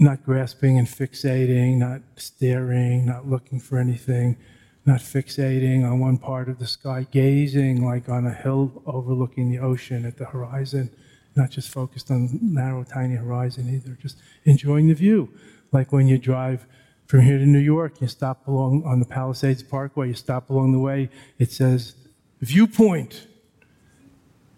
[0.02, 4.38] Not grasping and fixating, not staring, not looking for anything,
[4.86, 9.60] not fixating on one part of the sky, gazing like on a hill overlooking the
[9.60, 10.90] ocean at the horizon,
[11.36, 15.30] not just focused on narrow, tiny horizon either, just enjoying the view.
[15.74, 16.66] Like when you drive
[17.06, 20.72] from here to New York, you stop along on the Palisades Parkway, you stop along
[20.72, 21.94] the way, it says
[22.40, 23.28] viewpoint.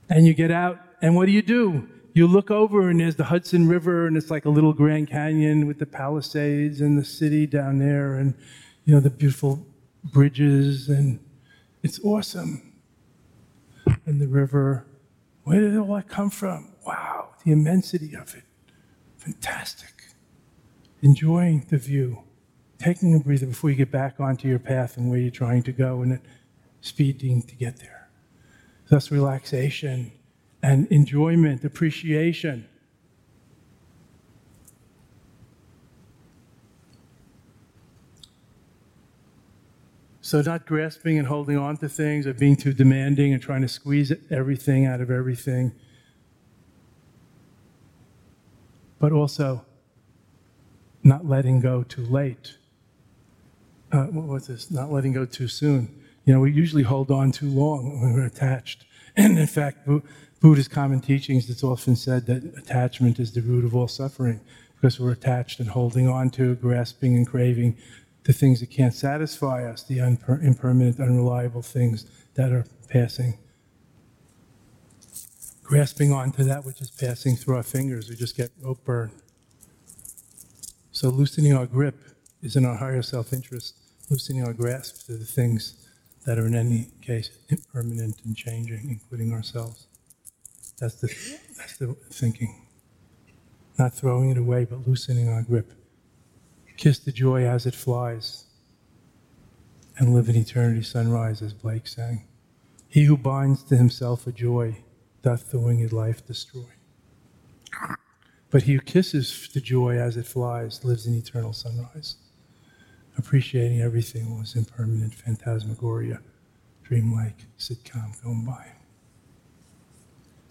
[0.08, 1.88] And you get out, and what do you do?
[2.14, 5.66] You look over, and there's the Hudson River, and it's like a little Grand Canyon
[5.66, 8.36] with the Palisades and the city down there, and
[8.84, 9.66] you know the beautiful
[10.04, 11.20] bridges, and
[11.84, 12.74] it's awesome.
[14.06, 14.86] And the river,
[15.44, 16.74] where did all that come from?
[16.86, 18.44] Wow, the immensity of it.
[19.18, 19.94] Fantastic.
[21.02, 22.24] Enjoying the view,
[22.78, 25.72] taking a breather before you get back onto your path and where you're trying to
[25.72, 26.20] go, and
[26.82, 28.10] speeding to get there.
[28.90, 30.12] Thus, relaxation
[30.64, 32.68] and enjoyment, appreciation.
[40.22, 43.68] So, not grasping and holding on to things or being too demanding and trying to
[43.68, 45.74] squeeze everything out of everything.
[49.00, 49.66] But also
[51.04, 52.56] not letting go too late.
[53.92, 54.72] Uh, what was this?
[54.72, 55.94] Not letting go too soon.
[56.26, 58.86] You know, we usually hold on too long when we're attached.
[59.18, 59.88] And in fact,
[60.42, 64.42] Buddhist common teachings, it's often said that attachment is the root of all suffering
[64.74, 67.78] because we're attached and holding on to, grasping and craving
[68.24, 73.38] the things that can't satisfy us, the unper- impermanent, unreliable things that are passing.
[75.62, 79.12] Grasping onto that which is passing through our fingers, we just get rope burn.
[80.92, 81.96] So, loosening our grip
[82.42, 83.76] is in our higher self interest,
[84.10, 85.88] loosening our grasp to the things
[86.26, 89.86] that are, in any case, impermanent and changing, including ourselves.
[90.82, 91.08] That's the,
[91.56, 92.66] that's the thinking.
[93.78, 95.72] Not throwing it away, but loosening our grip.
[96.76, 98.46] Kiss the joy as it flies
[99.98, 102.24] and live in eternity sunrise, as Blake sang.
[102.90, 104.78] He who binds to himself a joy
[105.22, 106.66] doth the winged life destroy.
[108.50, 112.16] But he who kisses the joy as it flies lives in eternal sunrise,
[113.20, 116.22] appreciating everything was impermanent phantasmagoria,
[116.82, 118.81] dreamlike sitcom going by.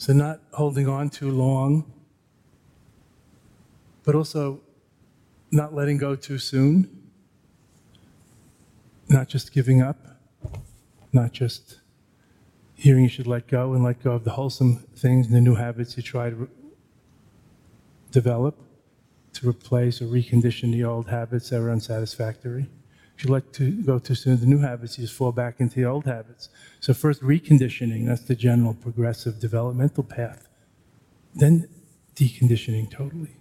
[0.00, 1.84] So, not holding on too long,
[4.02, 4.62] but also
[5.50, 7.10] not letting go too soon,
[9.10, 9.98] not just giving up,
[11.12, 11.80] not just
[12.76, 15.56] hearing you should let go and let go of the wholesome things and the new
[15.56, 16.48] habits you try to re-
[18.10, 18.56] develop
[19.34, 22.70] to replace or recondition the old habits that are unsatisfactory.
[23.22, 25.84] You let to go too soon, the new habits, you just fall back into the
[25.84, 26.48] old habits.
[26.80, 30.48] So first reconditioning, that's the general progressive developmental path.
[31.34, 31.68] Then
[32.14, 33.36] deconditioning totally.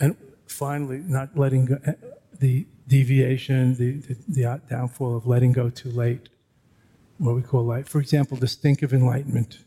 [0.00, 1.92] And finally, not letting go, eh,
[2.38, 6.28] the deviation, the, the, the downfall of letting go too late,
[7.18, 7.88] what we call light.
[7.88, 9.58] For example, the stink of enlightenment.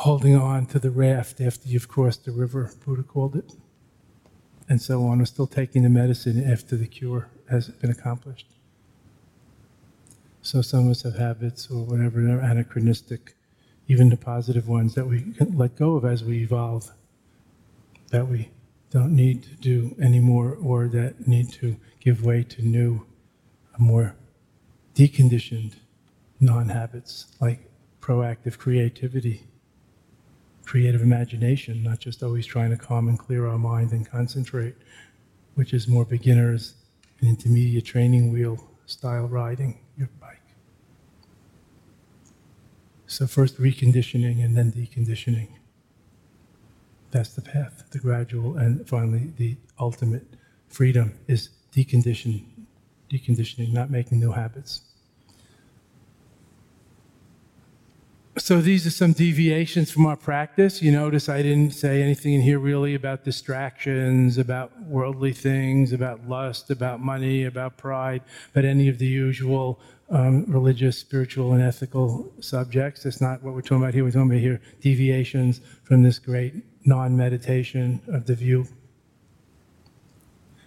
[0.00, 3.54] Holding on to the raft after you've crossed the river, Buddha called it,
[4.68, 8.46] and so on, or still taking the medicine after the cure has been accomplished.
[10.42, 13.34] So some of us have habits or whatever, they're anachronistic,
[13.88, 16.92] even the positive ones that we can let go of as we evolve,
[18.10, 18.50] that we
[18.90, 23.04] don't need to do anymore or that need to give way to new,
[23.78, 24.14] more
[24.94, 25.74] deconditioned
[26.38, 27.70] non habits like
[28.00, 29.46] proactive creativity,
[30.66, 34.74] creative imagination, not just always trying to calm and clear our mind and concentrate,
[35.54, 36.74] which is more beginners
[37.20, 39.78] and intermediate training wheel style riding.
[39.96, 40.42] Your bike.
[43.06, 45.48] So, first reconditioning and then deconditioning.
[47.12, 50.26] That's the path, the gradual, and finally, the ultimate
[50.68, 52.44] freedom is decondition,
[53.10, 54.82] deconditioning, not making new habits.
[58.46, 60.80] So these are some deviations from our practice.
[60.80, 66.28] You notice I didn't say anything in here really about distractions, about worldly things, about
[66.28, 68.22] lust, about money, about pride,
[68.52, 69.80] but any of the usual
[70.10, 73.02] um, religious, spiritual, and ethical subjects.
[73.02, 74.04] That's not what we're talking about here.
[74.04, 78.68] We're talking about here deviations from this great non-meditation of the view.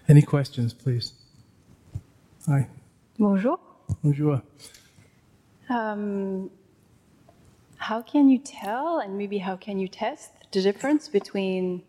[0.10, 1.14] Any questions, please?
[2.46, 2.68] Hi.
[3.18, 3.58] Bonjour.
[4.04, 4.42] Bonjour.
[5.70, 6.52] Um,
[7.80, 11.82] how can you tell, and maybe how can you test the difference between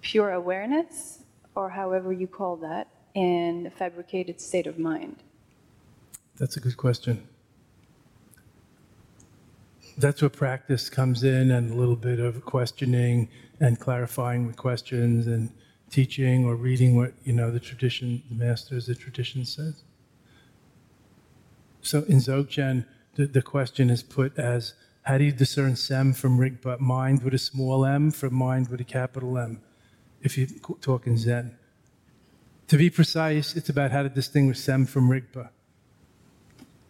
[0.00, 1.22] pure awareness,
[1.54, 5.22] or however you call that, and a fabricated state of mind?
[6.38, 7.28] That's a good question.
[9.98, 13.28] That's where practice comes in, and a little bit of questioning
[13.60, 15.50] and clarifying with questions, and
[15.90, 19.84] teaching or reading what you know the tradition, the masters, the tradition says.
[21.82, 24.74] So in Dzogchen, the, the question is put as
[25.06, 28.80] how do you discern sem from rigpa, mind with a small m from mind with
[28.80, 29.62] a capital M,
[30.20, 30.48] if you
[30.80, 31.56] talk in Zen.
[32.66, 35.50] To be precise, it's about how to distinguish sem from rigpa.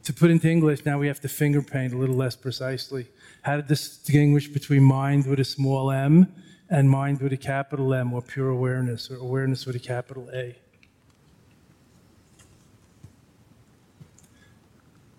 [0.05, 3.09] To put into English, now we have to finger paint a little less precisely.
[3.43, 6.33] How to distinguish between mind with a small m
[6.71, 10.57] and mind with a capital M, or pure awareness, or awareness with a capital A.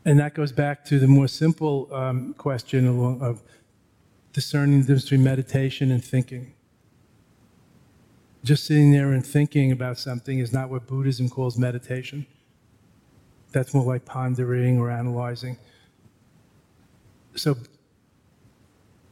[0.08, 2.88] And that goes back to the more simple um, question
[3.22, 3.44] of
[4.32, 6.54] discerning the difference between meditation and thinking.
[8.42, 12.26] Just sitting there and thinking about something is not what Buddhism calls meditation.
[13.52, 15.58] That's more like pondering or analyzing.
[17.36, 17.58] So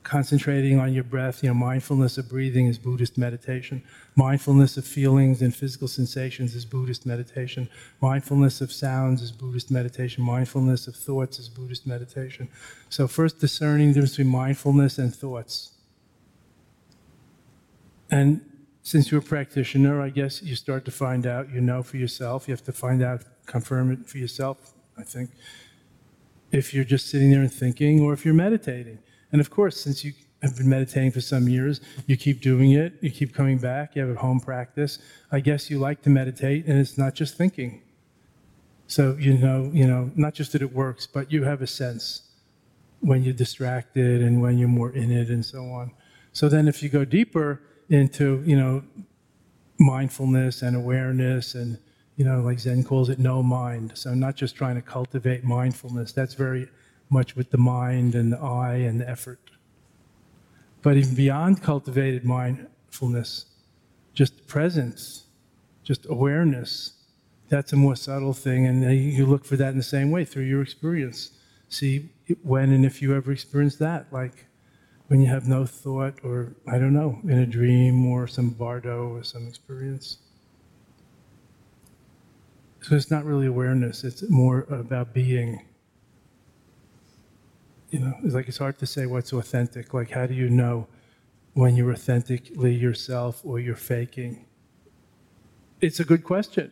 [0.05, 3.83] concentrating on your breath, you know, mindfulness of breathing is Buddhist meditation.
[4.15, 7.67] Mindfulness of feelings and physical sensations is Buddhist meditation.
[8.01, 10.23] Mindfulness of sounds is Buddhist meditation.
[10.23, 12.47] Mindfulness of thoughts is Buddhist meditation.
[12.87, 15.71] So, first discerning the difference between mindfulness and thoughts.
[18.11, 18.41] And
[18.83, 22.47] since you're a practitioner, I guess you start to find out, you know for yourself.
[22.47, 25.31] You have to find out, confirm it for yourself, I think,
[26.51, 28.99] if you're just sitting there and thinking or if you're meditating.
[29.35, 32.93] And of course, since you have been meditating for some years, you keep doing it,
[33.01, 34.97] you keep coming back, you have a home practice.
[35.29, 37.81] I guess you like to meditate, and it's not just thinking.
[38.87, 42.31] So you know, you know, not just that it works, but you have a sense
[43.01, 45.91] when you're distracted and when you're more in it and so on.
[46.31, 48.85] So then if you go deeper into, you know,
[49.79, 51.77] mindfulness and awareness and
[52.15, 53.91] you know, like Zen calls it no mind.
[53.95, 56.13] So not just trying to cultivate mindfulness.
[56.13, 56.69] That's very
[57.09, 59.39] much with the mind and the eye and the effort.
[60.81, 63.45] But even beyond cultivated mindfulness,
[64.13, 65.25] just presence,
[65.83, 66.93] just awareness,
[67.49, 68.65] that's a more subtle thing.
[68.65, 71.31] And you look for that in the same way through your experience.
[71.69, 72.09] See
[72.43, 74.45] when and if you ever experience that, like
[75.07, 79.09] when you have no thought, or I don't know, in a dream or some bardo
[79.09, 80.17] or some experience.
[82.81, 85.65] So it's not really awareness, it's more about being
[87.95, 89.93] you know, it's like it's hard to say what's authentic.
[89.93, 90.85] Like, how do you know
[91.53, 94.45] when you're authentically yourself or you're faking?
[95.79, 96.69] It's a good question.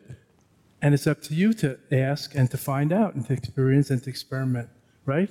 [0.82, 4.04] And it's up to you to ask and to find out and to experience and
[4.04, 4.68] to experiment,
[5.06, 5.30] right?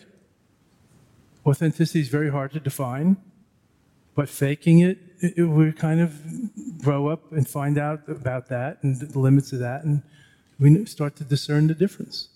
[1.44, 3.18] Authenticity is very hard to define,
[4.14, 6.10] but faking it, it, it we kind of
[6.80, 10.02] grow up and find out about that and the limits of that, and
[10.58, 12.30] we start to discern the difference.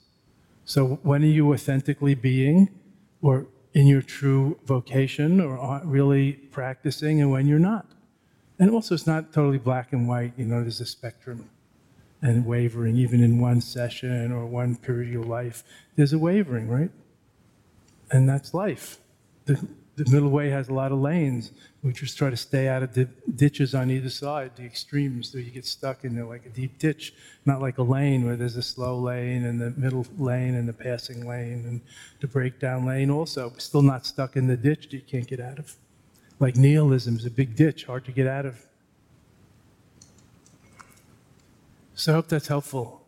[0.66, 2.68] So, when are you authentically being?
[3.22, 7.86] Or in your true vocation or really practicing and when you're not.
[8.58, 11.50] And also, it's not totally black and white, you know, there's a spectrum
[12.22, 15.62] and wavering, even in one session or one period of your life.
[15.94, 16.90] There's a wavering, right?
[18.10, 18.98] And that's life.
[19.44, 19.54] The,
[19.96, 21.52] the middle way has a lot of lanes.
[21.87, 23.05] We just try to stay out of the
[23.37, 27.14] ditches on either side, the extremes, so you get stuck in like a deep ditch,
[27.45, 30.72] not like a lane where there's a slow lane and the middle lane and the
[30.72, 31.80] passing lane and
[32.20, 33.53] the breakdown lane also.
[33.59, 35.76] Still not stuck in the ditch that you can't get out of.
[36.41, 38.61] Like nihilism is a big ditch, hard to get out of.
[41.95, 43.07] So I hope that's helpful.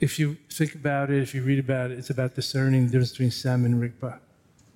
[0.00, 3.12] If you think about it, if you read about it, it's about discerning the difference
[3.12, 4.18] between Sem and Rigpa.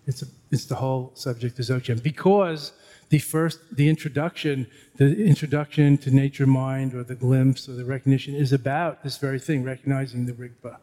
[0.07, 2.03] It's, a, it's the whole subject of Dzogchen.
[2.03, 2.73] Because
[3.09, 8.35] the first, the introduction, the introduction to nature mind or the glimpse or the recognition
[8.35, 10.79] is about this very thing, recognizing the Rigpa,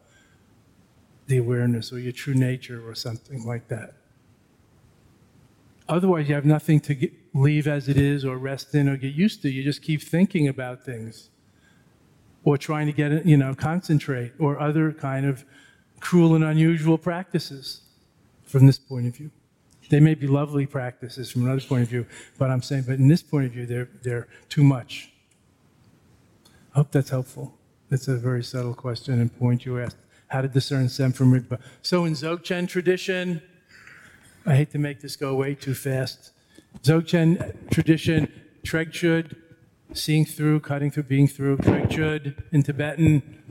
[1.27, 3.95] the awareness or your true nature or something like that.
[5.89, 9.13] Otherwise, you have nothing to get, leave as it is or rest in or get
[9.13, 9.49] used to.
[9.49, 11.29] You just keep thinking about things
[12.45, 15.43] or trying to get, you know, concentrate or other kind of
[15.99, 17.81] cruel and unusual practices
[18.43, 19.31] from this point of view.
[19.89, 22.05] They may be lovely practices from another point of view,
[22.37, 25.11] but I'm saying, but in this point of view, they're, they're too much.
[26.73, 27.57] I hope that's helpful.
[27.89, 29.97] That's a very subtle question and point you asked.
[30.27, 31.59] How to discern Sem from Rigpa.
[31.83, 33.41] So in Dzogchen tradition,
[34.45, 36.31] I hate to make this go way too fast.
[36.81, 38.31] Dzogchen tradition,
[38.63, 39.35] Trekchö,
[39.93, 43.42] seeing through, cutting through, being through, Trekchö in Tibetan,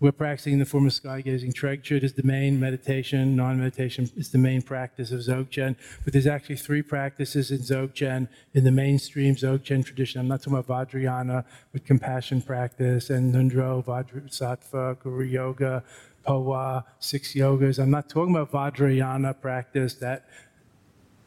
[0.00, 1.52] we're practicing the form of sky gazing.
[1.52, 3.34] Trekchö is the main meditation.
[3.34, 5.76] Non-meditation is the main practice of Dzogchen.
[6.04, 10.20] But there's actually three practices in Dzogchen in the mainstream Dzogchen tradition.
[10.20, 15.82] I'm not talking about Vajrayana with compassion practice and Ngondro, Vajrasattva, Guru Yoga,
[16.26, 17.78] Phowa, six yogas.
[17.78, 20.28] I'm not talking about Vajrayana practice, that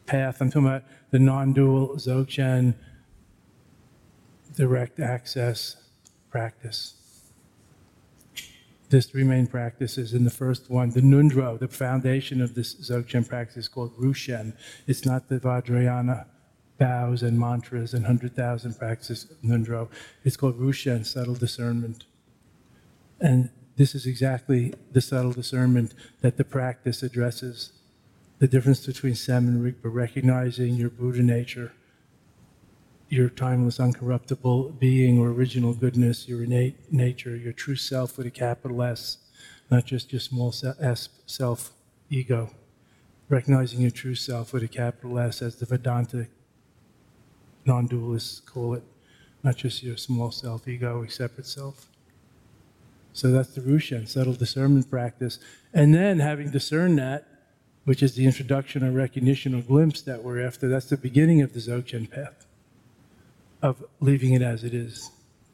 [0.06, 0.40] path.
[0.40, 2.74] I'm talking about the non-dual Dzogchen
[4.56, 5.76] direct access
[6.30, 7.01] practice.
[8.92, 10.12] There's three main practices.
[10.12, 14.52] In the first one, the Ngondro, the foundation of this Dzogchen practice is called Rushen.
[14.86, 16.26] It's not the Vajrayana
[16.78, 19.88] vows and mantras and 100,000 practices ngondro.
[20.24, 22.04] It's called Rushen, subtle discernment.
[23.18, 27.72] And this is exactly the subtle discernment that the practice addresses.
[28.40, 31.72] The difference between Sem and Rigpa, recognizing your Buddha nature
[33.12, 38.30] your timeless, uncorruptible being or original goodness, your innate nature, your true self with a
[38.30, 39.18] capital S,
[39.70, 40.48] not just your small
[40.80, 41.72] s self
[42.08, 42.48] ego.
[43.28, 46.26] Recognizing your true self with a capital S, as the Vedanta
[47.66, 48.82] non dualists call it,
[49.42, 51.90] not just your small self ego, a separate self.
[53.12, 55.38] So that's the Rushen, subtle discernment practice.
[55.74, 57.28] And then having discerned that,
[57.84, 61.52] which is the introduction or recognition or glimpse that we're after, that's the beginning of
[61.52, 62.46] the Dzogchen path
[63.62, 65.10] of leaving it as it is,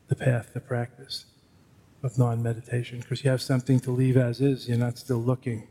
[0.09, 1.27] the path, the practice
[2.03, 3.01] of non meditation.
[3.01, 5.69] Because you have something to leave as is, you're not still looking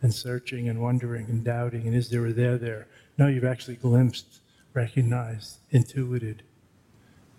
[0.00, 2.88] and searching and wondering and doubting, and is there a there there?
[3.18, 4.40] No, you've actually glimpsed,
[4.74, 6.42] recognized, intuited,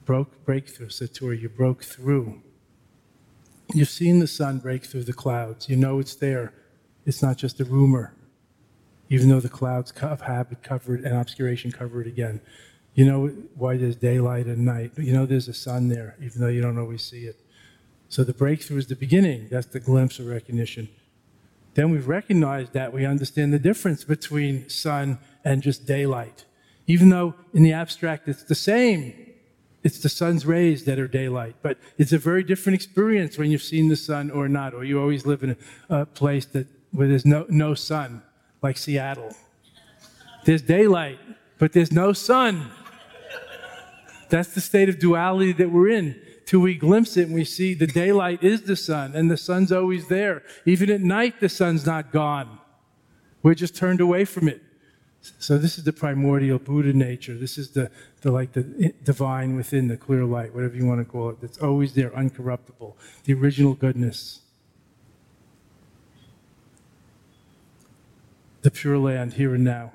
[0.06, 2.42] broke breakthrough, Satori, you broke through.
[3.74, 5.70] You've seen the sun break through the clouds.
[5.70, 6.54] You know it's there.
[7.06, 8.14] It's not just a rumor,
[9.10, 12.42] even though the clouds of habit covered and obscuration cover it again.
[12.96, 14.92] You know why there's daylight and night.
[14.98, 17.40] You know there's a sun there, even though you don't always see it.
[18.10, 19.48] So the breakthrough is the beginning.
[19.50, 20.90] That's the glimpse of recognition.
[21.74, 26.46] Then we've recognized that we understand the difference between sun and just daylight.
[26.86, 29.14] Even though in the abstract it's the same,
[29.84, 31.56] it's the sun's rays that are daylight.
[31.62, 35.02] But it's a very different experience when you've seen the sun or not, or you
[35.02, 35.58] always live in
[35.90, 38.22] a, place that, where there's no, no sun,
[38.62, 39.36] like Seattle.
[40.46, 41.20] There's daylight,
[41.58, 42.70] but there's no sun.
[44.34, 46.20] That's the state of duality that we're in.
[46.48, 49.72] Till we glimpse it and we see the daylight is the sun and the sun's
[49.72, 50.42] always there.
[50.66, 52.58] Even at night, the sun's not gone.
[53.44, 54.64] We're just turned away from it.
[55.22, 57.38] So this is the primordial Buddha nature.
[57.38, 58.64] This is the, the like the
[59.04, 61.40] divine within the clear light, whatever you want to call it.
[61.40, 62.96] That's always there, uncorruptible.
[63.26, 64.42] The original goodness.
[68.64, 69.92] The pure land here and now.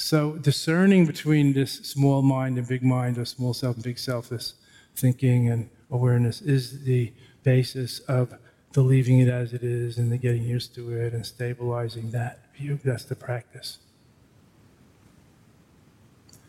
[0.00, 4.30] So discerning between this small mind and big mind, or small self and big self,
[4.30, 4.54] this
[4.96, 8.34] thinking and awareness is the basis of
[8.72, 12.54] the leaving it as it is and the getting used to it and stabilizing that
[12.56, 12.78] view.
[12.82, 13.78] That's the practice.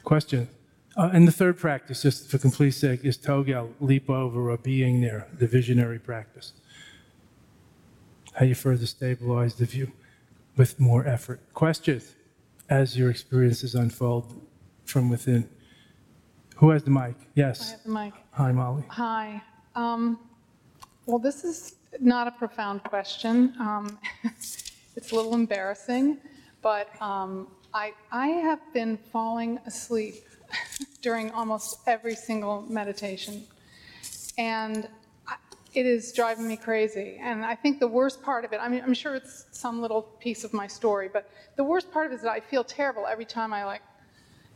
[0.06, 0.48] Question.
[0.96, 5.02] Uh, and the third practice, just for complete sake, is Tögal, leap over or being
[5.02, 6.54] there, the visionary practice.
[8.34, 9.92] How you further stabilize the view
[10.56, 11.42] with more effort.
[11.54, 12.16] Questions?
[12.72, 14.42] As your experiences unfold
[14.86, 15.48] from within.
[16.56, 17.16] Who has the mic?
[17.36, 17.62] Yes.
[17.62, 18.14] I have the mic.
[18.32, 18.84] Hi, Molly.
[18.88, 19.42] Hi.
[19.76, 20.18] Um,
[21.06, 23.54] well, this is not a profound question.
[23.60, 24.00] Um,
[24.96, 26.18] it's a little embarrassing,
[26.62, 30.16] but um, I, I have been falling asleep
[31.02, 33.44] during almost every single meditation.
[34.38, 34.88] And
[35.74, 37.18] it is driving me crazy.
[37.22, 40.02] And I think the worst part of it, I mean, I'm sure it's some little
[40.02, 43.08] piece of my story, but the worst part of it is that I feel terrible
[43.08, 43.82] every time I like,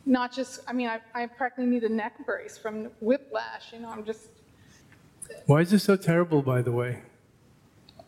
[0.04, 3.88] not just, I mean, I, I practically need a neck brace from whiplash, you know,
[3.88, 4.28] I'm just.
[5.46, 7.02] Why is this so terrible, by the way?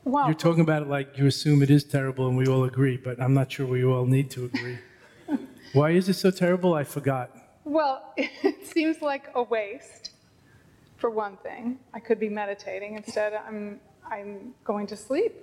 [0.05, 2.97] Well, You're talking about it like you assume it is terrible and we all agree,
[2.97, 4.79] but I'm not sure we all need to agree.
[5.73, 6.75] Why is it so terrible?
[6.75, 7.31] I forgot.
[7.65, 10.08] Well, it seems like a waste
[10.99, 11.79] for one thing.
[11.95, 12.97] I could be meditating.
[12.97, 15.35] Instead, I'm, I'm going to sleep.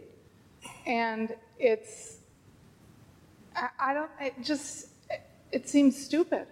[0.86, 2.18] And it's,
[3.56, 6.48] I, I don't, it just, it, it, seems stupid.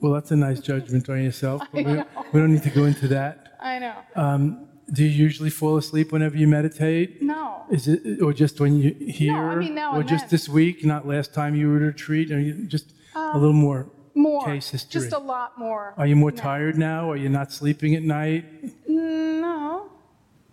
[0.00, 1.92] Well, that's a nice judgment on yourself, but we,
[2.32, 3.56] we, don't need to go into that.
[3.60, 3.96] I know.
[4.16, 7.20] Um, do you usually fall asleep whenever you meditate?
[7.22, 7.64] No, No.
[7.70, 9.56] Is it, or just when you here?
[9.56, 10.30] mean now Or just then.
[10.30, 12.32] this week, not last time you were at a retreat?
[12.32, 13.86] Are you just a little more?
[14.20, 14.44] More.
[14.44, 15.00] Case history.
[15.00, 15.94] Just a lot more.
[15.96, 16.42] Are you more now.
[16.42, 17.10] tired now?
[17.10, 18.44] Are you not sleeping at night?
[18.86, 19.90] No.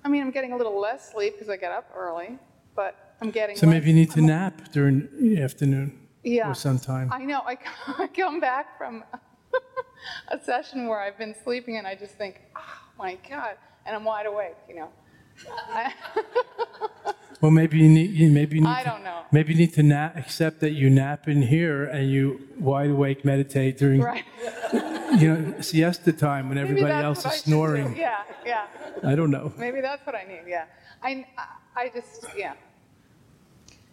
[0.04, 2.40] I mean, I'm getting a little less sleep because I get up early,
[2.76, 3.58] but I'm getting.
[3.58, 6.50] So maybe you need to nap during the afternoon Yeah.
[6.50, 7.12] or sometime.
[7.12, 7.42] I know.
[7.46, 7.58] I,
[8.04, 9.04] I come back from
[10.30, 12.62] a session where I've been sleeping and I just think, oh
[12.98, 13.56] my God,
[13.86, 14.90] and I'm wide awake, you know.
[17.42, 19.14] Well, maybe you need, you maybe you need I to- don't know.
[19.32, 23.26] Maybe you need to nap, accept that you nap in here and you wide awake
[23.26, 24.24] meditate during, right.
[25.20, 27.52] you know, siesta time when Maybe everybody that's else what I is should do.
[27.52, 27.98] snoring.
[27.98, 28.68] Yeah, yeah.
[29.04, 29.52] I don't know.
[29.58, 30.44] Maybe that's what I need.
[30.48, 30.64] Yeah.
[31.04, 31.26] I,
[31.76, 32.54] I just, yeah.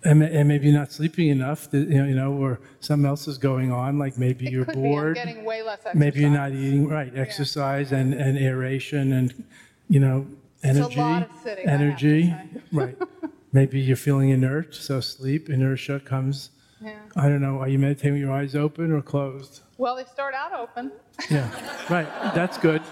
[0.05, 3.07] And, ma- and maybe you're not sleeping enough, that, you know, you know, or something
[3.07, 5.15] else is going on, like maybe It you're could bored.
[5.15, 5.21] be.
[5.21, 5.95] I'm getting way less exercise.
[5.99, 9.45] Maybe you're not eating right, exercise and, and aeration and,
[9.89, 10.27] you know,
[10.65, 10.97] energy.
[10.97, 12.35] lot of sitting, I have to energy,
[12.73, 12.97] right.
[13.53, 16.51] Maybe you're feeling inert, so sleep, inertia comes.
[16.81, 16.99] Yeah.
[17.17, 17.61] I don't know.
[17.61, 19.61] Are you meditating with your eyes open or closed?
[19.79, 20.91] Well, they start out open.
[21.31, 21.49] Yeah,
[21.89, 22.07] right.
[22.35, 22.83] That's good.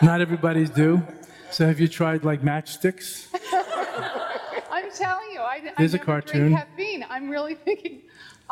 [0.00, 1.02] Not everybody's do.
[1.50, 3.26] So have you tried like matchsticks?
[4.70, 6.52] I'm telling you, I, I There's a cartoon.
[6.52, 7.04] drink caffeine.
[7.10, 8.02] I'm really thinking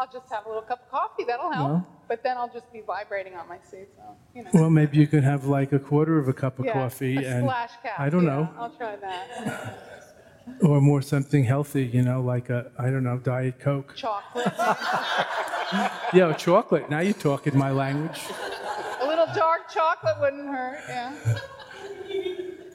[0.01, 1.24] I'll just have a little cup of coffee.
[1.24, 1.68] That'll help.
[1.68, 1.86] No.
[2.09, 3.88] But then I'll just be vibrating on my seat.
[3.96, 4.03] So
[4.34, 4.51] you know.
[4.55, 7.28] Well, maybe you could have like a quarter of a cup of yeah, coffee a
[7.28, 8.01] and splash cap.
[8.01, 9.78] I don't yeah, know, I'll try that.
[10.62, 13.94] or more something healthy, you know, like a I don't know, diet coke.
[13.94, 14.53] Chocolate.
[16.12, 16.90] Yeah, chocolate.
[16.90, 18.20] Now you're talking my language.
[19.01, 20.80] a little dark chocolate wouldn't hurt.
[20.88, 21.38] Yeah.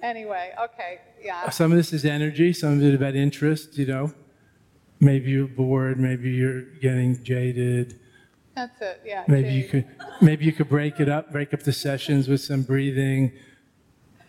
[0.01, 1.01] Anyway, okay.
[1.21, 1.49] Yeah.
[1.49, 4.13] Some of this is energy, some of it about interest, you know.
[5.06, 7.99] Maybe you're bored, maybe you're getting jaded.
[8.56, 9.01] That's it.
[9.06, 9.24] Yeah.
[9.28, 9.86] Maybe you could
[10.20, 13.32] maybe you could break it up, break up the sessions with some breathing,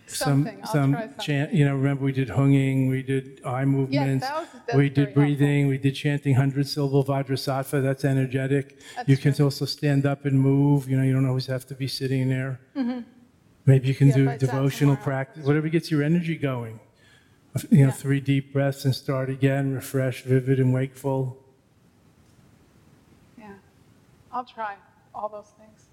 [0.06, 0.60] some Something.
[0.64, 1.24] I'll some try something.
[1.24, 1.54] chant.
[1.54, 5.66] You know, remember we did hunging, we did eye movements, that was- we did breathing,
[5.68, 7.82] we did chanting hundred syllable vajrasattva.
[7.82, 8.78] That's energetic.
[8.96, 10.90] That's you can also stand up and move.
[10.90, 12.60] You know, you don't always have to be sitting there.
[12.76, 13.04] Mhm.
[13.64, 14.18] Maybe you can Mm-hmm.
[14.18, 16.80] Yeah, do if I sat devotional practice, whatever gets your energy going.
[17.70, 17.90] You know, Yeah.
[17.92, 21.38] three deep breaths and start again, refreshed, vivid, and wakeful.
[23.38, 23.54] Yeah.
[24.32, 24.76] I'll try
[25.14, 25.86] all those things.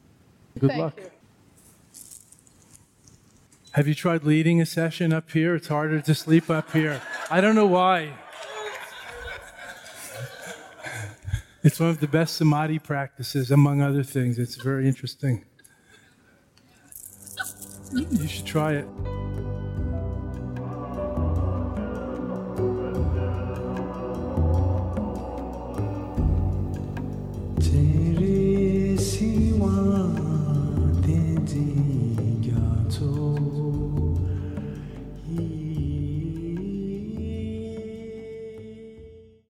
[0.60, 0.98] Good Thank luck.
[0.98, 1.12] you.
[3.72, 5.56] Have you tried leading a session up here?
[5.56, 7.02] It's harder to sleep up here.
[7.32, 8.14] I don't know why.
[11.64, 14.38] It's one of the best samadhi practices, among other things.
[14.38, 15.46] It's very interesting.
[17.94, 18.88] You should try it.